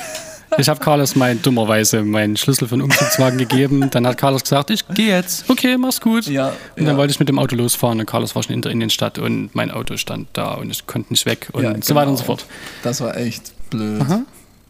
Ich 0.58 0.68
habe 0.68 0.80
Carlos 0.80 1.14
mein, 1.14 1.40
dummerweise 1.40 2.02
meinen 2.02 2.36
Schlüssel 2.36 2.66
für 2.66 2.74
den 2.74 2.82
Umzugswagen 2.82 3.38
gegeben. 3.38 3.88
Dann 3.90 4.04
hat 4.04 4.16
Carlos 4.16 4.42
gesagt, 4.42 4.70
ich 4.70 4.86
gehe 4.88 5.14
jetzt. 5.14 5.48
Okay, 5.48 5.76
mach's 5.78 6.00
gut. 6.00 6.26
Ja, 6.26 6.48
und 6.48 6.54
dann 6.78 6.86
ja. 6.86 6.96
wollte 6.96 7.12
ich 7.12 7.20
mit 7.20 7.28
dem 7.28 7.38
Auto 7.38 7.54
losfahren 7.54 8.00
und 8.00 8.06
Carlos 8.06 8.34
war 8.34 8.42
schon 8.42 8.54
in 8.54 8.62
der 8.62 8.72
Innenstadt 8.72 9.18
und 9.20 9.54
mein 9.54 9.70
Auto 9.70 9.96
stand 9.96 10.26
da 10.32 10.54
und 10.54 10.70
ich 10.72 10.88
konnte 10.88 11.12
nicht 11.12 11.24
weg 11.24 11.48
und 11.52 11.62
Ja, 11.62 11.74
so 11.80 11.94
weiter 11.94 12.08
und 12.10 12.16
genau. 12.16 12.18
so 12.18 12.24
fort. 12.24 12.46
Das 12.82 13.00
war 13.00 13.16
echt 13.16 13.52
blöd. 13.70 14.02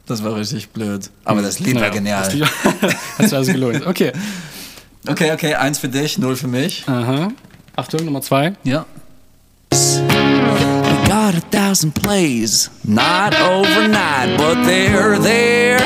Das 0.07 0.23
war 0.23 0.37
richtig 0.37 0.69
blöd. 0.69 1.09
Aber 1.25 1.41
das 1.41 1.61
Lied 1.61 1.77
war 1.77 1.81
Naja, 1.83 1.95
genial. 1.95 2.25
das 2.25 2.35
Lied- 2.35 2.45
Hat 3.19 3.25
sich 3.29 3.35
also 3.35 3.51
gelohnt. 3.53 3.87
Okay. 3.87 4.13
Okay, 5.09 5.33
okay, 5.33 5.55
eins 5.55 5.79
für 5.79 5.89
dich, 5.89 6.19
null 6.19 6.37
für 6.37 6.49
mich. 6.49 6.85
Aha. 6.89 7.29
Achtung, 7.77 8.05
Nummer 8.05 8.21
zwei. 8.21 8.53
Ja. 8.65 8.85
Got 11.11 11.35
a 11.35 11.41
thousand 11.41 11.97
plays, 11.97 12.71
not 12.85 13.35
overnight, 13.35 14.39
but 14.39 14.63
they're 14.63 15.19
there. 15.19 15.81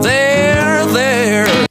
They're 0.00 0.86
there. 0.86 1.66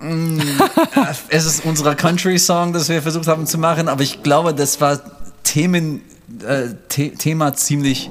Es 1.28 1.46
ist 1.46 1.64
unser 1.64 1.94
Country-Song, 1.94 2.72
das 2.72 2.88
wir 2.88 3.00
versucht 3.02 3.28
haben 3.28 3.46
zu 3.46 3.56
machen, 3.56 3.86
aber 3.86 4.02
ich 4.02 4.24
glaube, 4.24 4.52
das 4.52 4.80
war 4.80 5.00
Themen, 5.44 6.00
äh, 6.44 6.70
The 6.90 7.10
Thema 7.10 7.54
ziemlich. 7.54 8.10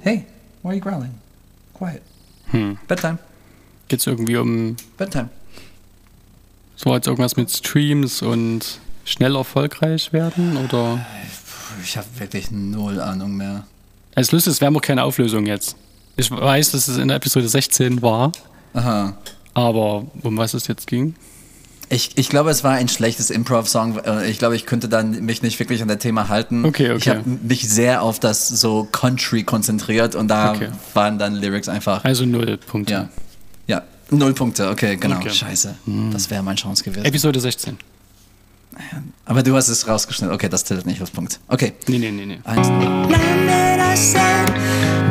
Hey, 0.00 0.24
why 0.62 0.68
are 0.68 0.76
you 0.76 0.80
growling? 0.80 1.14
Quiet. 1.74 2.00
Bedtime. 2.88 3.18
Geht 3.88 4.00
es 4.00 4.06
irgendwie 4.06 4.38
um 4.38 4.76
Bedtime. 4.96 5.28
so 6.74 6.90
als 6.90 7.06
irgendwas 7.06 7.36
mit 7.36 7.50
Streams 7.50 8.22
und 8.22 8.80
schnell 9.04 9.36
erfolgreich 9.36 10.14
werden? 10.14 10.56
Oder? 10.56 11.04
Ich 11.84 11.96
habe 11.96 12.06
wirklich 12.18 12.50
null 12.50 13.00
Ahnung 13.00 13.36
mehr. 13.36 13.64
Als 14.14 14.32
Lustig 14.32 14.52
ist, 14.52 14.60
wir 14.60 14.66
haben 14.66 14.76
auch 14.76 14.80
keine 14.82 15.04
Auflösung 15.04 15.46
jetzt. 15.46 15.76
Ich 16.16 16.30
weiß, 16.30 16.72
dass 16.72 16.88
es 16.88 16.96
in 16.98 17.08
der 17.08 17.16
Episode 17.18 17.48
16 17.48 18.02
war, 18.02 18.32
Aha. 18.74 19.16
aber 19.54 20.04
um 20.22 20.36
was 20.36 20.54
es 20.54 20.66
jetzt 20.66 20.86
ging? 20.86 21.14
Ich, 21.88 22.16
ich 22.18 22.28
glaube, 22.28 22.50
es 22.50 22.62
war 22.62 22.72
ein 22.72 22.88
schlechtes 22.88 23.30
Improv-Song. 23.30 23.98
Äh, 24.04 24.30
Ich 24.30 24.38
glaube, 24.38 24.54
ich 24.54 24.64
könnte 24.66 24.88
dann 24.88 25.24
mich 25.24 25.42
nicht 25.42 25.58
wirklich 25.58 25.82
an 25.82 25.88
das 25.88 25.98
Thema 25.98 26.28
halten. 26.28 26.64
Okay, 26.64 26.90
okay. 26.90 26.96
Ich 26.98 27.08
habe 27.08 27.22
mich 27.42 27.68
sehr 27.68 28.02
auf 28.02 28.20
das 28.20 28.46
so 28.48 28.84
Country 28.92 29.42
konzentriert 29.42 30.14
und 30.14 30.28
da 30.28 30.52
Okay. 30.52 30.68
waren 30.94 31.18
dann 31.18 31.34
Lyrics 31.34 31.68
einfach. 31.68 32.04
Also 32.04 32.26
null 32.26 32.58
Punkte. 32.58 32.92
Ja. 32.92 33.08
Ja. 33.66 33.82
Null 34.10 34.34
Punkte, 34.34 34.68
okay, 34.70 34.96
genau. 34.96 35.16
Okay. 35.16 35.30
Scheiße. 35.30 35.74
Das 36.12 36.30
wäre 36.30 36.42
meine 36.42 36.56
Chance 36.56 36.84
gewesen. 36.84 37.04
Episode 37.04 37.40
16. 37.40 37.76
Aber 39.24 39.42
du 39.42 39.54
hast 39.54 39.68
es 39.68 39.86
rausgeschnitten. 39.86 40.34
Okay, 40.34 40.48
das 40.48 40.64
zählt 40.64 40.86
nicht 40.86 41.00
als 41.00 41.10
Punkt. 41.10 41.38
Okay. 41.48 41.72
Nee, 41.86 41.98
nee, 41.98 42.10
nee, 42.10 42.26
nee. 42.26 42.38
Eins. 42.44 42.68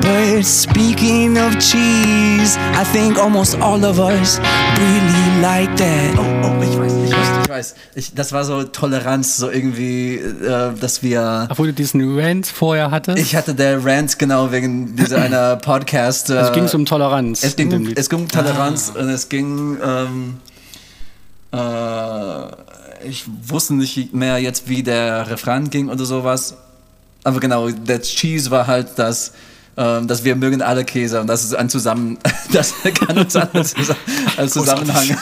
But 0.02 0.46
speaking 0.46 1.38
of 1.38 1.58
cheese, 1.60 2.58
I 2.74 2.84
think 2.92 3.18
almost 3.18 3.56
all 3.62 3.84
of 3.86 4.00
us 4.00 4.40
really 4.78 5.42
like 5.42 5.76
that. 5.78 6.18
Oh, 6.18 6.64
ich 6.64 6.78
weiß, 6.78 6.94
ich 7.06 7.12
weiß, 7.12 7.28
ich 7.44 7.50
weiß. 7.50 7.76
Ich, 7.96 8.14
das 8.14 8.32
war 8.32 8.44
so 8.44 8.64
Toleranz, 8.64 9.38
so 9.38 9.50
irgendwie, 9.50 10.16
äh, 10.16 10.74
dass 10.80 11.04
wir. 11.04 11.48
Obwohl 11.50 11.68
du 11.68 11.74
diesen 11.74 12.18
Rant 12.20 12.48
vorher 12.48 12.92
hattest, 12.92 13.20
Ich 13.20 13.36
hatte 13.36 13.54
der 13.54 13.84
Rant 13.84 14.18
genau 14.18 14.52
wegen 14.52 14.96
dieser 14.96 15.22
einer 15.22 15.58
Podcast. 15.58 16.30
Äh, 16.30 16.38
also 16.38 16.54
ging 16.54 16.64
es 16.64 16.74
um 16.74 16.86
Toleranz. 16.86 17.44
Es 17.44 17.56
ging, 17.56 17.72
um, 17.74 17.94
es 17.96 18.10
ging 18.10 18.20
um 18.20 18.28
Toleranz 18.28 18.94
und 18.98 19.10
es 19.10 19.30
ging. 19.30 19.78
Ähm, 19.84 20.38
äh, 21.52 21.58
ich 23.04 23.26
wusste 23.44 23.74
nicht 23.74 24.14
mehr 24.14 24.38
jetzt, 24.40 24.68
wie 24.68 24.84
der 24.84 25.30
Refrain 25.30 25.70
ging 25.70 25.90
oder 25.90 26.06
sowas. 26.06 26.56
Aber 27.24 27.40
genau, 27.40 27.70
der 27.70 28.02
Cheese 28.02 28.52
war 28.52 28.68
halt 28.68 28.98
das, 28.98 29.34
ähm, 29.78 30.08
dass 30.08 30.24
wir 30.24 30.36
mögen 30.36 30.62
alle 30.62 30.84
Käse 30.86 31.22
und 31.22 31.28
das 31.28 31.44
ist 31.44 31.54
ein 31.54 31.70
Zusammen, 31.70 32.18
das 32.52 32.74
kann 32.82 33.18
uns 33.18 33.36
alle 33.36 33.64
zusammen, 33.64 34.00
als 34.38 34.54
Zusammenhang. 34.54 35.08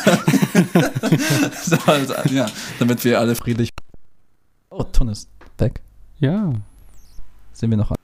so, 1.66 1.78
also, 1.86 2.14
ja, 2.32 2.48
damit 2.80 3.04
wir 3.04 3.20
alle 3.20 3.36
friedlich. 3.36 3.70
Oh, 4.70 4.84
Ton 4.84 5.10
ist 5.10 5.30
weg. 5.58 5.82
ja. 6.20 6.54
Sind 7.54 7.72
wir 7.72 7.78
noch 7.78 7.90
an? 7.90 7.97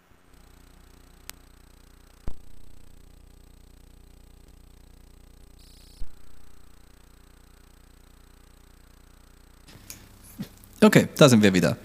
Okay, 10.83 11.07
da 11.17 11.29
sind 11.29 11.41
wir 11.41 11.53
wieder. 11.53 11.77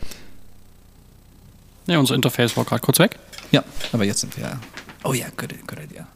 ja, 1.86 1.98
unser 1.98 2.14
Interface 2.14 2.56
war 2.56 2.64
gerade 2.64 2.80
kurz 2.80 2.98
weg. 2.98 3.18
Ja, 3.52 3.62
aber 3.92 4.04
jetzt 4.04 4.20
sind 4.20 4.36
wir. 4.36 4.58
Oh 5.04 5.12
ja, 5.12 5.26
good, 5.36 5.54
good 5.66 5.78
idea. 5.82 6.06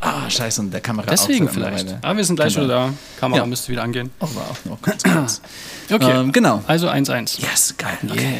Ah, 0.00 0.28
scheiße, 0.28 0.60
und 0.60 0.70
der 0.70 0.80
Kamera 0.80 1.06
Deswegen 1.10 1.48
auch 1.48 1.52
vielleicht. 1.52 1.88
Aber 2.04 2.16
wir 2.16 2.24
sind 2.24 2.36
gleich 2.36 2.54
Genau. 2.54 2.66
wieder 2.66 2.86
da. 2.88 2.92
Kamera 3.20 3.40
Ja. 3.40 3.46
müsste 3.46 3.70
wieder 3.72 3.82
angehen. 3.82 4.10
Oh, 4.20 4.24
auch 4.26 4.64
noch 4.64 4.82
ganz 4.82 5.02
kurz. 5.02 5.40
Okay. 5.90 6.10
Ähm, 6.10 6.32
genau. 6.32 6.62
Also 6.66 6.88
1-1. 6.88 7.40
Yes, 7.40 7.74
geil. 7.76 7.98
Okay. 8.02 8.20
Yeah. 8.20 8.30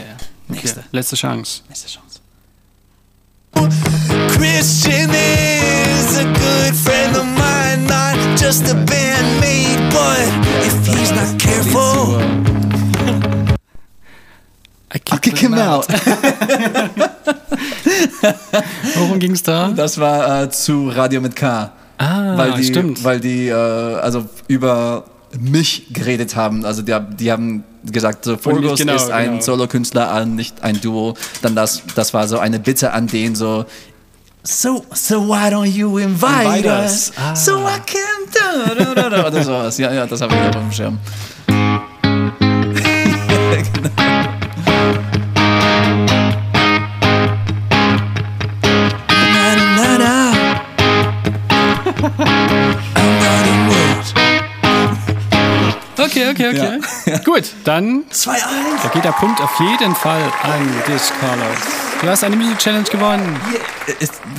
Okay. 0.48 0.60
Nächste. 0.60 0.84
Letzte 0.92 1.16
Chance. 1.16 1.60
Nächste 1.68 1.88
Chance. 1.88 2.20
Christian 4.36 5.10
is 5.10 6.16
a 6.18 6.24
good 6.24 6.74
friend 6.74 7.16
of 7.16 7.24
mine, 7.26 7.86
not 7.86 8.16
just 8.38 8.62
a 8.70 8.74
bandmate, 8.74 9.90
but 9.90 10.26
if 10.66 10.86
he's 10.86 11.10
not 11.12 11.38
careful, 11.38 12.18
kick 15.24 15.38
him 15.38 15.54
out. 15.54 15.86
Worum 18.96 19.18
ging 19.18 19.32
es 19.32 19.42
da? 19.42 19.68
Das 19.68 19.98
war 19.98 20.42
äh, 20.42 20.50
zu 20.50 20.90
Radio 20.90 21.20
mit 21.20 21.36
K. 21.36 21.72
Ah, 21.98 22.36
weil 22.36 22.52
die, 22.52 22.64
stimmt. 22.64 23.04
Weil 23.04 23.20
die 23.20 23.48
äh, 23.48 23.54
also 23.54 24.24
über 24.48 25.04
mich 25.38 25.92
geredet 25.92 26.36
haben. 26.36 26.64
Also 26.64 26.82
die, 26.82 26.96
die 27.18 27.32
haben 27.32 27.64
gesagt, 27.84 28.24
so 28.24 28.36
Forgos 28.36 28.78
genau, 28.78 28.94
ist 28.94 29.10
ein 29.10 29.32
genau. 29.32 29.42
Solokünstler, 29.42 30.24
nicht 30.26 30.62
ein 30.62 30.80
Duo. 30.80 31.14
Dann 31.42 31.54
das, 31.54 31.82
das 31.94 32.14
war 32.14 32.26
so 32.28 32.38
eine 32.38 32.60
Bitte 32.60 32.92
an 32.92 33.06
den 33.06 33.34
so. 33.34 33.64
So, 34.46 34.84
so 34.92 35.26
why 35.26 35.48
don't 35.48 35.64
you 35.64 35.96
invite, 35.96 36.44
Invite 36.44 36.68
us? 36.68 37.08
us. 37.08 37.12
Ah. 37.16 37.34
So 37.34 37.66
I 37.66 37.78
can 37.86 38.26
do, 38.30 38.74
do, 38.74 38.94
do, 38.94 39.08
do, 39.08 39.26
oder 39.26 39.42
sowas. 39.42 39.78
Ja, 39.78 39.90
ja, 39.90 40.06
das 40.06 40.20
habe 40.20 40.34
ich 40.34 40.40
auf 40.40 40.50
dem 40.50 40.70
Schirm. 40.70 40.98
na 43.96 44.03
Okay, 56.14 56.30
okay, 56.30 56.48
okay. 57.04 57.20
Gut, 57.24 57.42
dann 57.64 58.04
2-1. 58.12 58.36
da 58.84 58.88
geht 58.90 59.04
der 59.04 59.10
Punkt 59.12 59.40
auf 59.40 59.58
jeden 59.58 59.96
Fall 59.96 60.22
an 60.44 60.62
dich, 60.86 61.02
Carlos. 61.20 61.58
Du 62.00 62.08
hast 62.08 62.22
eine 62.22 62.36
Mini-Challenge 62.36 62.84
gewonnen. 62.84 63.36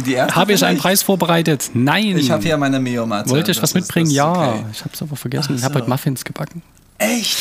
Die 0.05 0.13
erste 0.13 0.35
Habe 0.35 0.53
ich 0.53 0.63
einen? 0.63 0.77
Preis 0.77 1.03
vorbereitet? 1.03 1.71
Nein. 1.73 2.17
Ich 2.17 2.31
habe 2.31 2.43
hier 2.43 2.57
meine 2.57 2.79
Mio-Matze. 2.79 3.29
Wollte 3.29 3.51
ich 3.51 3.57
Das 3.57 3.63
was 3.63 3.73
mitbringen? 3.73 4.09
ja. 4.09 4.31
okay. 4.31 4.65
Ich 4.71 4.79
habe 4.81 4.91
es 4.93 5.01
aber 5.01 5.17
vergessen. 5.17 5.51
Ach 5.51 5.57
Ich 5.57 5.63
habe 5.65 5.73
so. 5.73 5.79
heute 5.81 5.89
Muffins 5.89 6.23
gebacken. 6.23 6.61
Echt? 6.97 7.37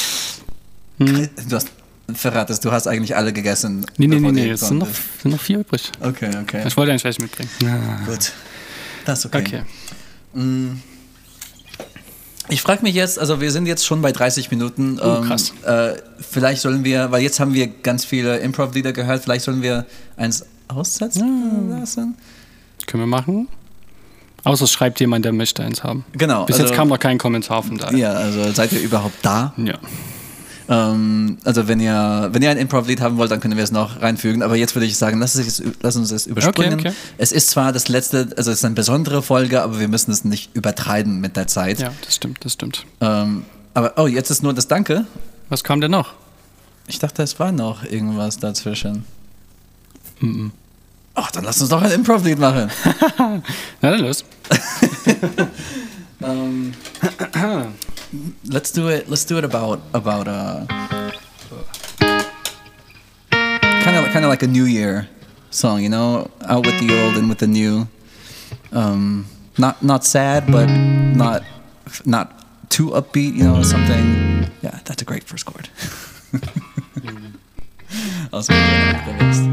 Hm. 0.98 1.28
Du 1.48 1.54
hast 1.56 1.68
verratest, 2.12 2.64
du 2.64 2.72
hast 2.72 2.88
eigentlich 2.88 3.14
alle 3.14 3.32
gegessen. 3.32 3.86
Nee, 3.98 4.08
nee, 4.08 4.18
nee, 4.18 4.32
nee. 4.32 4.50
Es 4.50 4.60
sind 4.66 4.78
noch, 4.78 4.88
sind 5.22 5.30
noch 5.30 5.40
vier 5.40 5.60
übrig. 5.60 5.92
Okay, 6.00 6.30
okay. 6.42 6.64
Ich 6.66 6.76
wollte 6.76 6.90
eigentlich 6.90 7.04
welche 7.04 7.22
mitbringen. 7.22 7.50
Gut. 8.06 8.32
Das 9.04 9.20
ist 9.20 9.26
okay. 9.26 9.44
Okay. 9.46 9.62
Ich 12.48 12.60
frage 12.62 12.82
mich 12.82 12.94
jetzt, 12.94 13.18
also 13.18 13.40
wir 13.40 13.50
sind 13.50 13.66
jetzt 13.66 13.86
schon 13.86 14.02
bei 14.02 14.12
30 14.12 14.50
Minuten. 14.50 14.98
Oh, 15.00 15.22
krass. 15.22 15.54
Äh, 15.64 15.94
vielleicht 16.20 16.60
sollen 16.60 16.84
wir, 16.84 17.10
weil 17.10 17.22
jetzt 17.22 17.40
haben 17.40 17.54
wir 17.54 17.66
ganz 17.66 18.04
viele 18.04 18.38
Improv-Lieder 18.38 18.92
gehört, 18.92 19.22
vielleicht 19.22 19.44
sollen 19.44 19.62
wir 19.62 19.86
eins 20.16 20.44
aussetzen 20.68 21.70
lassen? 21.70 22.16
Können 22.86 23.02
wir 23.02 23.06
machen. 23.06 23.48
Außer 24.44 24.64
es 24.64 24.72
schreibt 24.72 25.00
jemand, 25.00 25.24
der 25.24 25.32
möchte 25.32 25.62
eins 25.62 25.82
haben. 25.82 26.04
Genau. 26.12 26.44
Bis 26.44 26.56
also, 26.56 26.66
jetzt 26.66 26.76
kam 26.76 26.88
noch 26.88 26.98
kein 26.98 27.16
Kommentar 27.16 27.62
von 27.62 27.78
da. 27.78 27.90
Ja, 27.92 28.12
also 28.12 28.52
seid 28.52 28.72
ihr 28.72 28.80
überhaupt 28.80 29.16
da? 29.22 29.54
Ja. 29.56 29.78
Ähm, 30.68 31.38
also 31.44 31.68
wenn 31.68 31.80
ihr, 31.80 32.28
wenn 32.32 32.42
ihr 32.42 32.50
ein 32.50 32.56
Improv-Lied 32.56 33.00
haben 33.00 33.16
wollt, 33.16 33.30
dann 33.30 33.40
können 33.40 33.56
wir 33.56 33.64
es 33.64 33.72
noch 33.72 34.00
reinfügen. 34.00 34.42
Aber 34.42 34.56
jetzt 34.56 34.74
würde 34.74 34.86
ich 34.86 34.96
sagen, 34.96 35.18
lass, 35.20 35.34
es, 35.34 35.62
lass 35.82 35.96
uns 35.96 36.10
es 36.10 36.26
überspringen. 36.26 36.80
Okay, 36.80 36.88
okay. 36.88 36.96
Es 37.18 37.32
ist 37.32 37.50
zwar 37.50 37.72
das 37.72 37.88
letzte, 37.88 38.30
also 38.36 38.50
es 38.50 38.58
ist 38.58 38.64
eine 38.64 38.74
besondere 38.74 39.22
Folge, 39.22 39.62
aber 39.62 39.80
wir 39.80 39.88
müssen 39.88 40.10
es 40.10 40.24
nicht 40.24 40.54
übertreiben 40.54 41.20
mit 41.20 41.36
der 41.36 41.46
Zeit. 41.46 41.80
Ja, 41.80 41.92
das 42.04 42.16
stimmt, 42.16 42.44
das 42.44 42.54
stimmt. 42.54 42.86
Ähm, 43.00 43.44
aber 43.74 43.94
oh, 43.96 44.06
jetzt 44.06 44.30
ist 44.30 44.42
nur 44.42 44.54
das 44.54 44.68
Danke. 44.68 45.06
Was 45.48 45.64
kam 45.64 45.80
denn 45.80 45.90
noch? 45.90 46.14
Ich 46.86 46.98
dachte, 46.98 47.22
es 47.22 47.38
war 47.38 47.52
noch 47.52 47.84
irgendwas 47.84 48.38
dazwischen. 48.38 49.04
Ach, 51.14 51.30
dann 51.30 51.44
lass 51.44 51.60
uns 51.60 51.70
doch 51.70 51.82
ein 51.82 51.90
Improv-Lied 51.90 52.38
machen. 52.38 52.70
Na 53.80 53.90
dann 53.90 54.00
los. 54.00 54.24
Let's 58.46 58.70
do 58.70 58.88
it. 58.88 59.08
Let's 59.08 59.24
do 59.24 59.38
it 59.38 59.44
about 59.44 59.80
about 59.92 60.28
uh, 60.28 60.66
kind 63.84 63.96
of 63.96 64.04
kind 64.12 64.24
of 64.24 64.30
like 64.30 64.42
a 64.42 64.46
New 64.46 64.64
Year 64.64 65.08
song, 65.50 65.82
you 65.82 65.88
know, 65.88 66.30
out 66.46 66.66
with 66.66 66.78
the 66.80 67.02
old 67.02 67.16
and 67.16 67.28
with 67.28 67.38
the 67.38 67.46
new. 67.46 67.88
Um, 68.72 69.26
not 69.58 69.82
not 69.82 70.04
sad, 70.04 70.50
but 70.50 70.66
not 70.66 71.42
not 72.04 72.44
too 72.70 72.90
upbeat, 72.90 73.34
you 73.34 73.44
know, 73.44 73.62
something. 73.62 74.50
Yeah, 74.62 74.80
that's 74.84 75.02
a 75.02 75.04
great 75.04 75.24
first 75.24 75.46
chord. 75.46 75.68
also, 78.32 78.52
yeah, 78.52 79.06
the 79.06 79.12
list. 79.24 79.44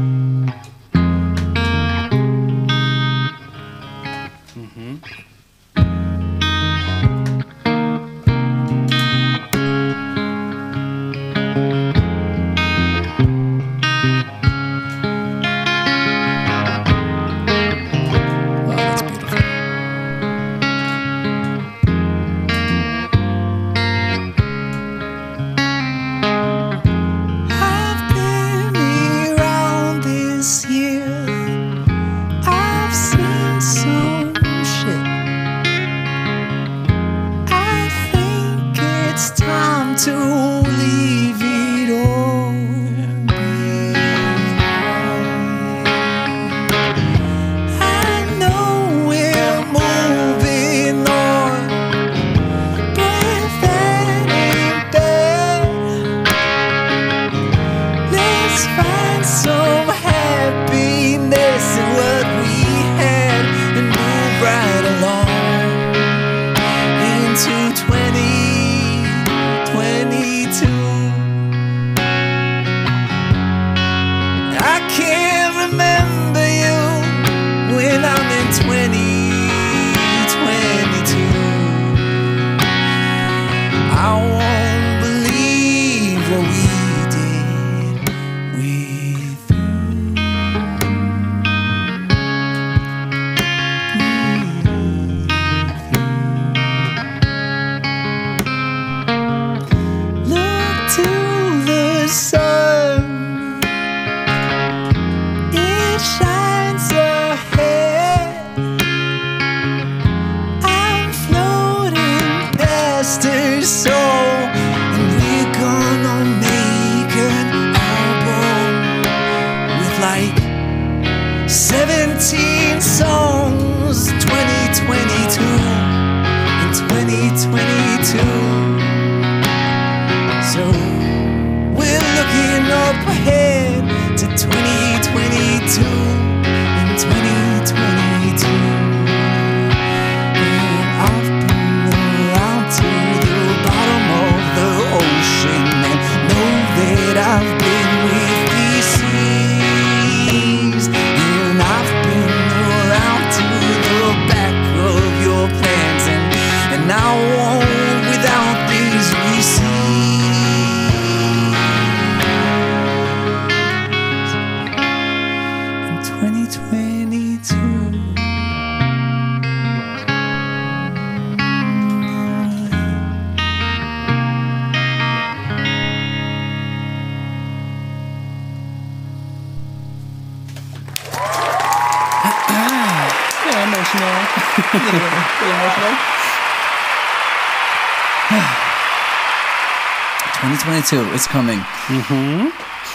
2022 190.92 191.14
is 191.14 191.26
coming. 191.26 191.64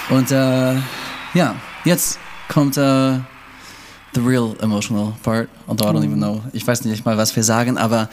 Und 0.09 0.31
äh, 0.31 0.75
ja, 1.33 1.55
jetzt 1.83 2.19
kommt 2.47 2.77
äh, 2.77 3.17
the 4.13 4.21
real 4.23 4.55
emotional 4.61 5.15
part. 5.23 5.49
Although 5.67 5.89
I 5.89 5.93
don't 5.93 6.05
even 6.05 6.19
know. 6.19 6.43
Ich 6.53 6.65
weiß 6.67 6.85
nicht 6.85 7.05
mal, 7.05 7.17
was 7.17 7.35
wir 7.35 7.43
sagen, 7.43 7.75
aber 7.77 8.07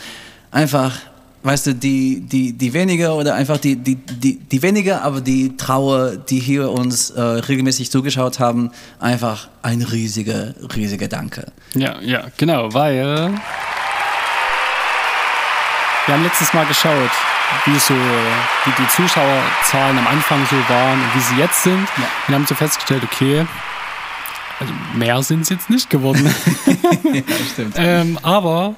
einfach, 0.51 0.97
weißt 1.43 1.67
du, 1.67 1.75
die, 1.75 2.21
die, 2.21 2.55
die 2.55 2.73
wenige 2.73 3.11
oder 3.11 3.35
einfach 3.35 3.59
die, 3.59 3.77
die, 3.77 3.97
die, 3.97 4.39
die 4.39 4.63
wenige, 4.63 5.03
aber 5.03 5.21
die 5.21 5.55
Trauer, 5.59 6.17
die 6.17 6.39
hier 6.39 6.71
uns 6.71 7.11
äh, 7.11 7.21
regelmäßig 7.21 7.91
zugeschaut 7.91 8.41
haben, 8.41 8.71
einfach 9.01 9.49
ein 9.63 9.83
riesiger, 9.83 10.55
riesiger 10.75 11.09
Danke. 11.09 11.53
Ja, 11.75 12.01
ja, 12.01 12.25
genau, 12.39 12.73
weil 12.73 13.35
wir 16.07 16.15
haben 16.15 16.23
letztes 16.23 16.55
Mal 16.55 16.65
geschaut, 16.65 17.11
wie 17.65 17.79
so 17.79 17.95
wie 17.95 18.73
die 18.79 18.89
Zuschauerzahlen 18.89 19.99
am 19.99 20.07
Anfang 20.07 20.45
so 20.51 20.57
waren 20.69 21.01
und 21.01 21.15
wie 21.15 21.21
sie 21.21 21.37
jetzt 21.37 21.63
sind. 21.63 21.89
Ja. 21.97 22.05
Wir 22.27 22.35
haben 22.37 22.47
so 22.47 22.55
festgestellt, 22.55 23.03
okay, 23.05 23.47
also 24.61 24.73
mehr 24.95 25.23
sind 25.23 25.43
es 25.43 25.49
jetzt 25.49 25.71
nicht 25.71 25.91
geworden. 25.91 26.25
ja, 27.13 27.23
stimmt. 27.53 27.75
ähm, 27.77 28.19
aber 28.23 28.75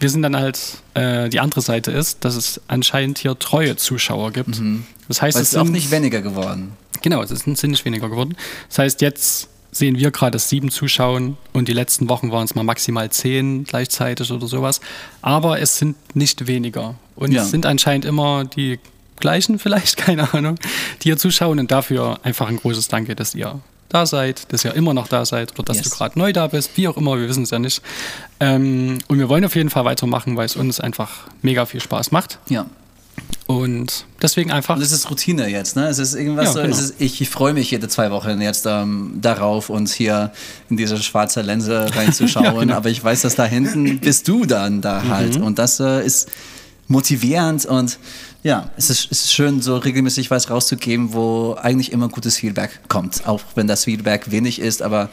wir 0.00 0.10
sind 0.10 0.22
dann 0.22 0.36
halt, 0.36 0.82
äh, 0.94 1.28
die 1.28 1.40
andere 1.40 1.60
Seite 1.60 1.92
ist, 1.92 2.24
dass 2.24 2.34
es 2.34 2.60
anscheinend 2.66 3.18
hier 3.18 3.38
treue 3.38 3.76
Zuschauer 3.76 4.32
gibt. 4.32 4.60
Das 5.08 5.22
heißt, 5.22 5.36
Weil 5.36 5.42
es 5.42 5.52
ist 5.52 5.56
auch 5.58 5.64
sind 5.64 5.72
nicht 5.72 5.90
weniger 5.90 6.22
geworden. 6.22 6.72
Genau, 7.02 7.22
es 7.22 7.30
ist 7.30 7.46
ein 7.46 7.56
ziemlich 7.56 7.84
weniger 7.84 8.08
geworden. 8.08 8.36
Das 8.68 8.78
heißt, 8.78 9.00
jetzt 9.00 9.48
sehen 9.74 9.98
wir 9.98 10.10
gerade 10.10 10.38
sieben 10.38 10.70
Zuschauen 10.70 11.36
und 11.54 11.66
die 11.66 11.72
letzten 11.72 12.08
Wochen 12.10 12.30
waren 12.30 12.44
es 12.44 12.54
mal 12.54 12.62
maximal 12.62 13.10
zehn 13.10 13.64
gleichzeitig 13.64 14.30
oder 14.30 14.46
sowas. 14.46 14.80
Aber 15.22 15.60
es 15.60 15.78
sind 15.78 15.96
nicht 16.14 16.46
weniger. 16.46 16.94
Und 17.16 17.32
Ja. 17.32 17.42
es 17.42 17.50
sind 17.50 17.64
anscheinend 17.66 18.04
immer 18.04 18.44
die 18.44 18.78
gleichen 19.18 19.58
vielleicht, 19.58 19.96
keine 19.96 20.32
Ahnung, 20.34 20.56
die 21.00 21.08
hier 21.08 21.16
zuschauen 21.16 21.58
und 21.58 21.70
dafür 21.70 22.20
einfach 22.22 22.48
ein 22.48 22.56
großes 22.58 22.88
Danke, 22.88 23.16
dass 23.16 23.34
ihr 23.34 23.60
da 23.88 24.04
seid, 24.06 24.52
dass 24.52 24.64
ihr 24.64 24.74
immer 24.74 24.94
noch 24.94 25.08
da 25.08 25.24
seid 25.24 25.52
oder 25.52 25.64
dass 25.64 25.78
Yes. 25.78 25.90
du 25.90 25.96
gerade 25.96 26.18
neu 26.18 26.32
da 26.32 26.46
bist, 26.48 26.76
wie 26.76 26.86
auch 26.88 26.96
immer, 26.96 27.18
wir 27.18 27.28
wissen 27.28 27.42
es 27.44 27.50
ja 27.50 27.58
nicht. 27.58 27.82
Ähm, 28.40 28.98
und 29.08 29.18
wir 29.18 29.28
wollen 29.28 29.44
auf 29.44 29.54
jeden 29.56 29.70
Fall 29.70 29.84
weitermachen, 29.84 30.36
weil 30.36 30.46
es 30.46 30.56
uns 30.56 30.80
einfach 30.80 31.10
mega 31.42 31.64
viel 31.66 31.80
Spaß 31.80 32.10
macht. 32.10 32.38
Ja. 32.48 32.66
Und 33.46 34.06
deswegen 34.20 34.52
einfach. 34.52 34.76
Und 34.76 34.82
es 34.82 34.92
ist 34.92 35.10
Routine 35.10 35.48
jetzt, 35.48 35.74
ne? 35.74 35.88
Es 35.88 35.98
ist 35.98 36.14
irgendwas 36.14 36.46
Ja, 36.46 36.52
so, 36.52 36.62
genau. 36.62 36.74
es 36.74 36.80
ist, 36.80 36.94
ich, 37.00 37.20
ich 37.20 37.28
freue 37.28 37.52
mich 37.54 37.70
jede 37.70 37.88
zwei 37.88 38.10
Wochen 38.10 38.40
jetzt 38.40 38.66
ähm, 38.66 39.18
darauf, 39.20 39.68
uns 39.68 39.92
hier 39.92 40.32
in 40.70 40.76
diese 40.76 40.96
schwarze 41.02 41.42
Linse 41.42 41.86
reinzuschauen. 41.94 42.44
Ja, 42.44 42.52
genau. 42.52 42.76
Aber 42.76 42.88
ich 42.88 43.02
weiß, 43.02 43.22
dass 43.22 43.34
da 43.34 43.44
hinten 43.44 43.98
bist 43.98 44.28
du 44.28 44.46
dann 44.46 44.80
da 44.80 45.04
halt. 45.08 45.38
Mhm. 45.38 45.44
Und 45.44 45.58
das 45.58 45.80
äh, 45.80 46.04
ist 46.04 46.30
motivierend 46.88 47.66
und 47.66 47.98
ja, 48.42 48.70
es 48.76 48.90
ist, 48.90 49.10
es 49.10 49.24
ist 49.24 49.32
schön, 49.32 49.62
so 49.62 49.76
regelmäßig 49.76 50.30
was 50.30 50.50
rauszugeben, 50.50 51.12
wo 51.12 51.56
eigentlich 51.60 51.92
immer 51.92 52.08
gutes 52.08 52.36
Feedback 52.36 52.80
kommt. 52.88 53.26
Auch 53.26 53.40
wenn 53.54 53.66
das 53.68 53.84
Feedback 53.84 54.30
wenig 54.30 54.60
ist, 54.60 54.82
aber 54.82 55.10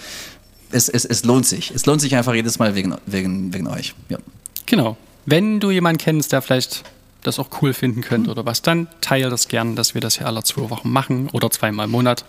es, 0.71 0.89
es, 0.89 1.05
es 1.05 1.23
lohnt 1.25 1.45
sich. 1.45 1.71
Es 1.71 1.85
lohnt 1.85 2.01
sich 2.01 2.15
einfach 2.15 2.33
jedes 2.33 2.57
Mal 2.59 2.75
wegen, 2.75 2.95
wegen, 3.05 3.53
wegen 3.53 3.67
euch. 3.67 3.93
Ja. 4.09 4.17
Genau. 4.65 4.97
Wenn 5.25 5.59
du 5.59 5.69
jemanden 5.69 5.99
kennst, 5.99 6.31
der 6.31 6.41
vielleicht 6.41 6.83
das 7.23 7.39
auch 7.39 7.49
cool 7.61 7.73
finden 7.73 8.01
könnte 8.01 8.31
oder 8.31 8.45
was, 8.45 8.61
dann 8.61 8.87
teile 9.01 9.29
das 9.29 9.47
gern, 9.47 9.75
dass 9.75 9.93
wir 9.93 10.01
das 10.01 10.17
hier 10.17 10.27
alle 10.27 10.43
zwei 10.43 10.69
Wochen 10.69 10.89
machen 10.89 11.29
oder 11.31 11.49
zweimal 11.51 11.85
im 11.85 11.91
Monat 11.91 12.25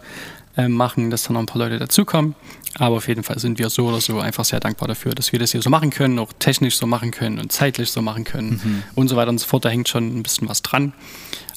äh, 0.56 0.68
machen, 0.68 1.10
dass 1.10 1.22
dann 1.24 1.34
noch 1.34 1.40
ein 1.40 1.46
paar 1.46 1.58
Leute 1.58 1.78
dazukommen. 1.78 2.34
Aber 2.78 2.96
auf 2.96 3.08
jeden 3.08 3.22
Fall 3.22 3.38
sind 3.38 3.58
wir 3.58 3.70
so 3.70 3.86
oder 3.86 4.00
so 4.00 4.18
einfach 4.20 4.44
sehr 4.44 4.60
dankbar 4.60 4.88
dafür, 4.88 5.12
dass 5.12 5.32
wir 5.32 5.38
das 5.38 5.52
hier 5.52 5.62
so 5.62 5.70
machen 5.70 5.90
können, 5.90 6.18
auch 6.18 6.32
technisch 6.38 6.76
so 6.76 6.86
machen 6.86 7.10
können 7.10 7.38
und 7.38 7.52
zeitlich 7.52 7.90
so 7.90 8.02
machen 8.02 8.24
können 8.24 8.84
und 8.94 9.08
so 9.08 9.16
weiter 9.16 9.30
und 9.30 9.38
so 9.38 9.46
fort. 9.46 9.64
Da 9.64 9.68
hängt 9.68 9.88
schon 9.88 10.18
ein 10.18 10.22
bisschen 10.22 10.48
was 10.48 10.62
dran. 10.62 10.92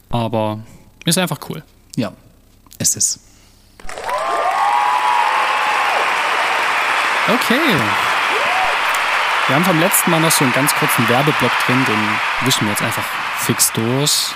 Aber 0.10 0.60
ist 1.06 1.18
einfach 1.18 1.40
cool. 1.50 1.64
ja, 1.96 2.14
es 2.78 2.96
ist. 2.96 3.20
Okay. 7.28 8.13
Wir 9.48 9.58
haben 9.58 9.66
vom 9.66 9.78
letzten 9.82 10.10
Mal 10.10 10.22
noch 10.22 10.32
so 10.32 10.46
einen 10.46 10.54
ganz 10.54 10.74
kurzen 10.74 11.08
Werbeblock 11.10 11.52
drin, 11.66 11.76
den 11.86 12.48
wischen 12.48 12.66
wir 12.66 12.72
jetzt 12.72 12.82
einfach 12.82 13.04
fix 13.40 13.74
durch. 13.74 14.34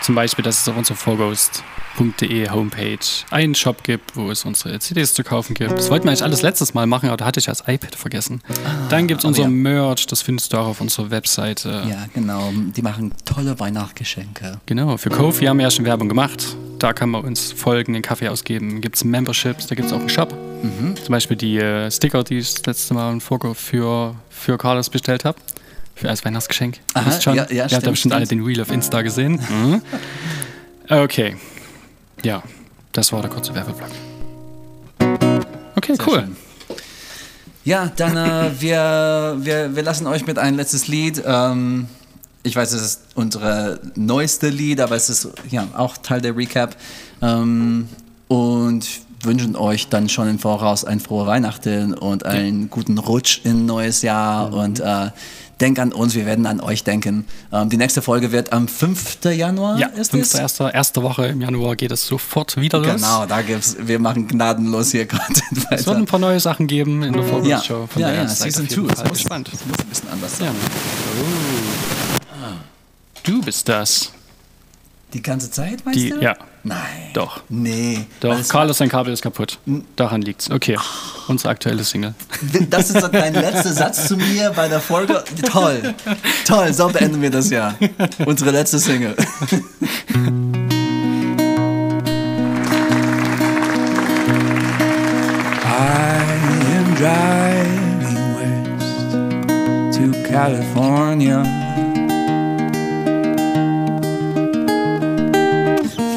Zum 0.00 0.14
Beispiel, 0.14 0.44
dass 0.44 0.60
es 0.60 0.68
auf 0.68 0.76
unserer 0.76 0.96
forghost.de 0.96 2.50
Homepage 2.50 2.98
einen 3.32 3.56
Shop 3.56 3.82
gibt, 3.82 4.14
wo 4.14 4.30
es 4.30 4.44
unsere 4.44 4.78
CDs 4.78 5.12
zu 5.12 5.24
kaufen 5.24 5.54
gibt. 5.54 5.72
Das 5.72 5.90
wollten 5.90 6.04
wir 6.04 6.10
eigentlich 6.10 6.22
alles 6.22 6.42
letztes 6.42 6.72
Mal 6.72 6.86
machen, 6.86 7.08
aber 7.08 7.16
da 7.16 7.24
hatte 7.24 7.40
ich 7.40 7.46
das 7.46 7.64
iPad 7.66 7.96
vergessen. 7.96 8.42
Dann 8.90 9.08
gibt 9.08 9.18
es 9.18 9.24
aber 9.24 9.30
unser 9.30 9.42
ja. 9.42 9.48
Merch, 9.48 10.06
das 10.06 10.22
findest 10.22 10.52
du 10.52 10.58
auch 10.58 10.68
auf 10.68 10.80
unserer 10.80 11.10
Webseite. 11.10 11.82
Ja, 11.88 12.06
genau. 12.14 12.52
Die 12.54 12.82
machen 12.82 13.12
tolle 13.24 13.58
Weihnachtsgeschenke. 13.58 14.60
Genau, 14.66 14.98
für 14.98 15.10
Kofi 15.10 15.46
haben 15.46 15.58
wir 15.58 15.64
ja 15.64 15.70
schon 15.72 15.84
Werbung 15.84 16.08
gemacht. 16.08 16.56
Da 16.78 16.92
kann 16.92 17.10
man 17.10 17.24
uns 17.24 17.50
folgen, 17.50 17.94
den 17.94 18.02
Kaffee 18.02 18.28
ausgeben. 18.28 18.80
Gibt 18.80 18.94
es 18.94 19.02
Memberships, 19.02 19.66
da 19.66 19.74
gibt 19.74 19.88
es 19.88 19.92
auch 19.92 19.98
einen 19.98 20.08
Shop. 20.08 20.32
Mhm. 20.62 20.96
Zum 20.96 21.12
Beispiel 21.12 21.36
die 21.36 21.58
äh, 21.58 21.90
Sticker, 21.90 22.22
die 22.24 22.38
ich 22.38 22.54
das 22.54 22.66
letzte 22.66 22.94
Mal 22.94 23.12
im 23.12 23.20
Vorgo 23.20 23.54
für, 23.54 24.14
für 24.28 24.58
Carlos 24.58 24.90
bestellt 24.90 25.24
habe. 25.24 25.38
Für 25.94 26.08
als 26.08 26.24
Weihnachtsgeschenk. 26.24 26.76
Ihr 26.76 27.00
Aha, 27.00 27.20
schon. 27.20 27.34
ja, 27.36 27.46
ja, 27.48 27.66
Ihr 27.66 27.76
habt 27.76 27.84
ja 27.84 27.90
bestimmt 27.90 28.14
alle 28.14 28.26
den 28.26 28.42
Reel 28.42 28.60
auf 28.60 28.70
Insta 28.70 29.02
gesehen. 29.02 29.40
Mhm. 29.48 29.82
Okay. 30.88 31.36
Ja, 32.22 32.42
das 32.92 33.12
war 33.12 33.20
der 33.20 33.30
kurze 33.30 33.54
Werbeblock. 33.54 33.90
Okay, 35.76 35.94
Sehr 35.94 36.08
cool. 36.08 36.20
schön. 36.20 36.36
Ja, 37.64 37.90
dann 37.96 38.16
äh, 38.16 38.50
wir, 38.60 39.36
wir, 39.40 39.76
wir 39.76 39.82
lassen 39.82 40.06
euch 40.06 40.26
mit 40.26 40.38
ein 40.38 40.54
letztes 40.54 40.88
Lied. 40.88 41.22
Ähm, 41.24 41.86
ich 42.42 42.56
weiß, 42.56 42.72
es 42.72 42.82
ist 42.82 43.00
unsere 43.14 43.80
neueste 43.94 44.48
Lied, 44.48 44.80
aber 44.80 44.96
es 44.96 45.10
ist 45.10 45.28
ja 45.50 45.66
auch 45.76 45.98
Teil 45.98 46.20
der 46.20 46.36
Recap. 46.36 46.76
Ähm, 47.20 47.88
und 48.28 48.86
wünschen 49.22 49.56
euch 49.56 49.88
dann 49.88 50.08
schon 50.08 50.28
im 50.28 50.38
Voraus 50.38 50.84
ein 50.84 51.00
frohe 51.00 51.26
Weihnachten 51.26 51.94
und 51.94 52.24
einen 52.24 52.70
guten 52.70 52.98
Rutsch 52.98 53.40
in 53.44 53.62
ein 53.62 53.66
neues 53.66 54.02
Jahr. 54.02 54.48
Mhm. 54.48 54.54
Und 54.54 54.80
äh, 54.80 55.10
denk 55.60 55.78
an 55.78 55.92
uns, 55.92 56.14
wir 56.14 56.24
werden 56.26 56.46
an 56.46 56.60
euch 56.60 56.84
denken. 56.84 57.26
Ähm, 57.52 57.68
die 57.68 57.76
nächste 57.76 58.00
Folge 58.02 58.32
wird 58.32 58.52
am 58.52 58.66
5. 58.66 59.24
Januar. 59.24 59.78
Ja, 59.78 59.88
ist 59.88 60.10
fünfte, 60.10 60.36
es? 60.36 60.40
erste, 60.40 60.70
erste 60.72 61.02
Woche 61.02 61.26
im 61.26 61.40
Januar 61.40 61.76
geht 61.76 61.92
es 61.92 62.06
sofort 62.06 62.56
wieder 62.58 62.78
los. 62.78 62.94
Genau, 62.96 63.26
da 63.26 63.42
gibt's, 63.42 63.76
wir 63.78 63.98
machen 63.98 64.26
gnadenlos 64.26 64.90
hier 64.92 65.06
Content 65.06 65.64
weiter. 65.64 65.74
Es 65.74 65.86
wird 65.86 65.96
ein 65.98 66.06
paar 66.06 66.20
neue 66.20 66.40
Sachen 66.40 66.66
geben 66.66 67.02
in 67.02 67.12
der 67.12 67.22
ja, 67.22 67.28
Vorgangsshow. 67.28 67.86
Von 67.86 68.02
ja, 68.02 68.08
daher 68.08 68.22
ja, 68.22 68.28
Season 68.28 68.64
auf 68.64 68.70
jeden 68.70 68.88
2. 68.88 68.94
Fall 68.94 69.04
Es 69.04 69.10
muss, 69.10 69.18
gespannt. 69.18 69.50
es 69.52 69.66
muss 69.66 69.78
ein 69.78 69.86
bisschen 69.86 70.08
anders 70.08 70.38
Ja. 70.38 70.46
sein. 70.46 70.54
Du 73.22 73.42
bist 73.42 73.68
das. 73.68 74.12
Die 75.12 75.20
ganze 75.22 75.50
Zeit, 75.50 75.84
meinst 75.84 76.00
Die, 76.00 76.10
du? 76.10 76.20
ja, 76.20 76.36
Nein. 76.62 76.78
doch. 77.14 77.40
Nee. 77.48 78.06
Doch, 78.20 78.36
Carlos, 78.48 78.78
sein 78.78 78.88
Kabel 78.88 79.12
ist 79.12 79.22
kaputt. 79.22 79.58
Daran 79.96 80.20
liegt's. 80.22 80.50
Okay, 80.50 80.76
unsere 81.28 81.50
aktuelle 81.50 81.84
Single. 81.84 82.14
Das 82.70 82.90
ist 82.90 83.08
dein 83.12 83.34
letzter 83.34 83.72
Satz 83.72 84.08
zu 84.08 84.16
mir 84.16 84.50
bei 84.54 84.68
der 84.68 84.80
Folge. 84.80 85.24
Toll. 85.50 85.94
Toll, 86.46 86.72
so 86.72 86.88
beenden 86.88 87.22
wir 87.22 87.30
das 87.30 87.50
Jahr. 87.50 87.74
Unsere 88.26 88.50
letzte 88.50 88.78
Single. 88.78 89.14
I 95.64 96.22
am 96.76 96.94
driving 96.96 98.18
west 98.36 99.96
to 99.96 100.12
California. 100.28 101.42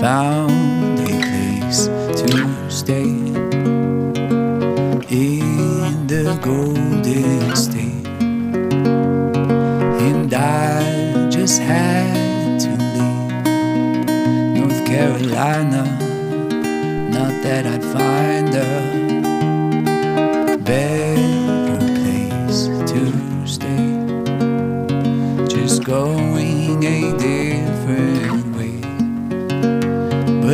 Found 0.04 1.00
a 1.00 1.06
place 1.06 1.88
to 1.88 2.70
stay 2.70 3.08
in 5.08 6.08
the 6.08 6.38
Golden 6.42 7.56
State, 7.56 8.08
and 10.08 10.34
I 10.34 11.30
just 11.30 11.62
had 11.62 12.60
to 12.60 12.72
leave 12.96 13.46
North 14.60 14.86
Carolina. 14.86 15.84
Not 17.10 17.42
that 17.44 17.66
I'd 17.66 17.82
find 17.82 18.54
a 18.56 19.33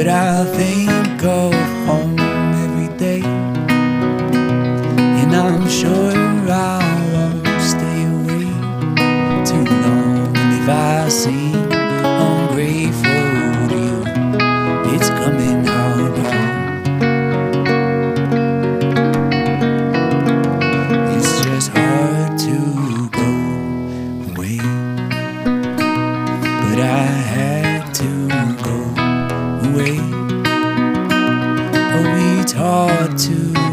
But 0.10 0.16
I'll 0.16 0.46
think 0.56 1.24
of 1.24 1.59
taught 32.60 33.18
to. 33.18 33.69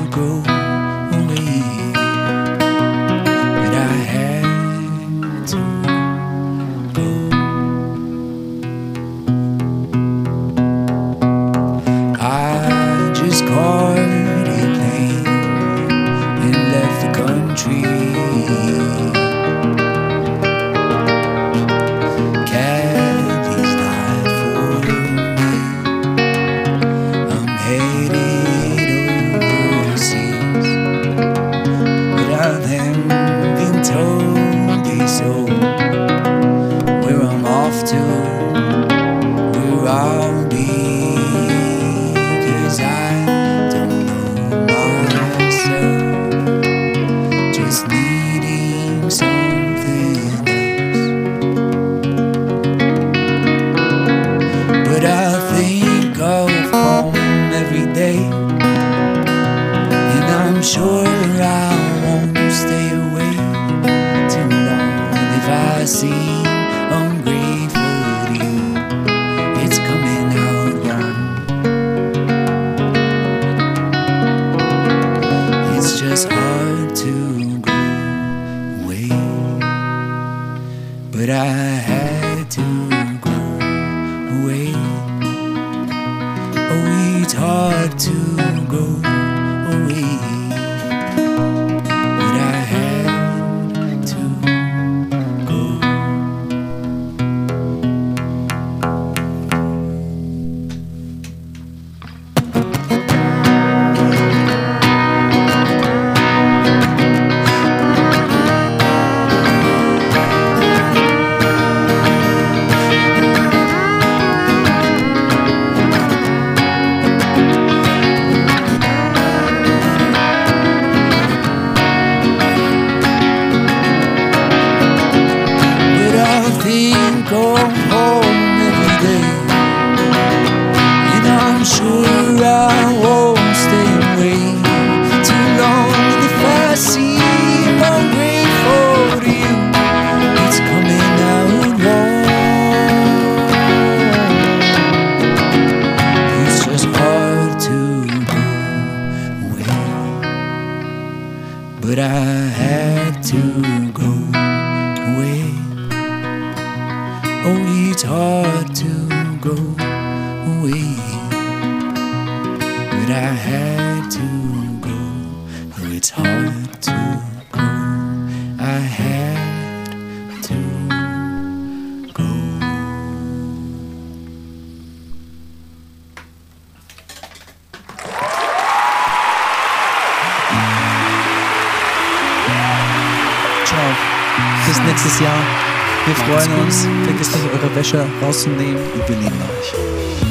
Wäsche 187.87 188.05
rauszunehmen. 188.21 188.83
Und 188.95 189.09
wir 189.09 189.17
lieben 189.17 189.41
euch. 189.43 190.26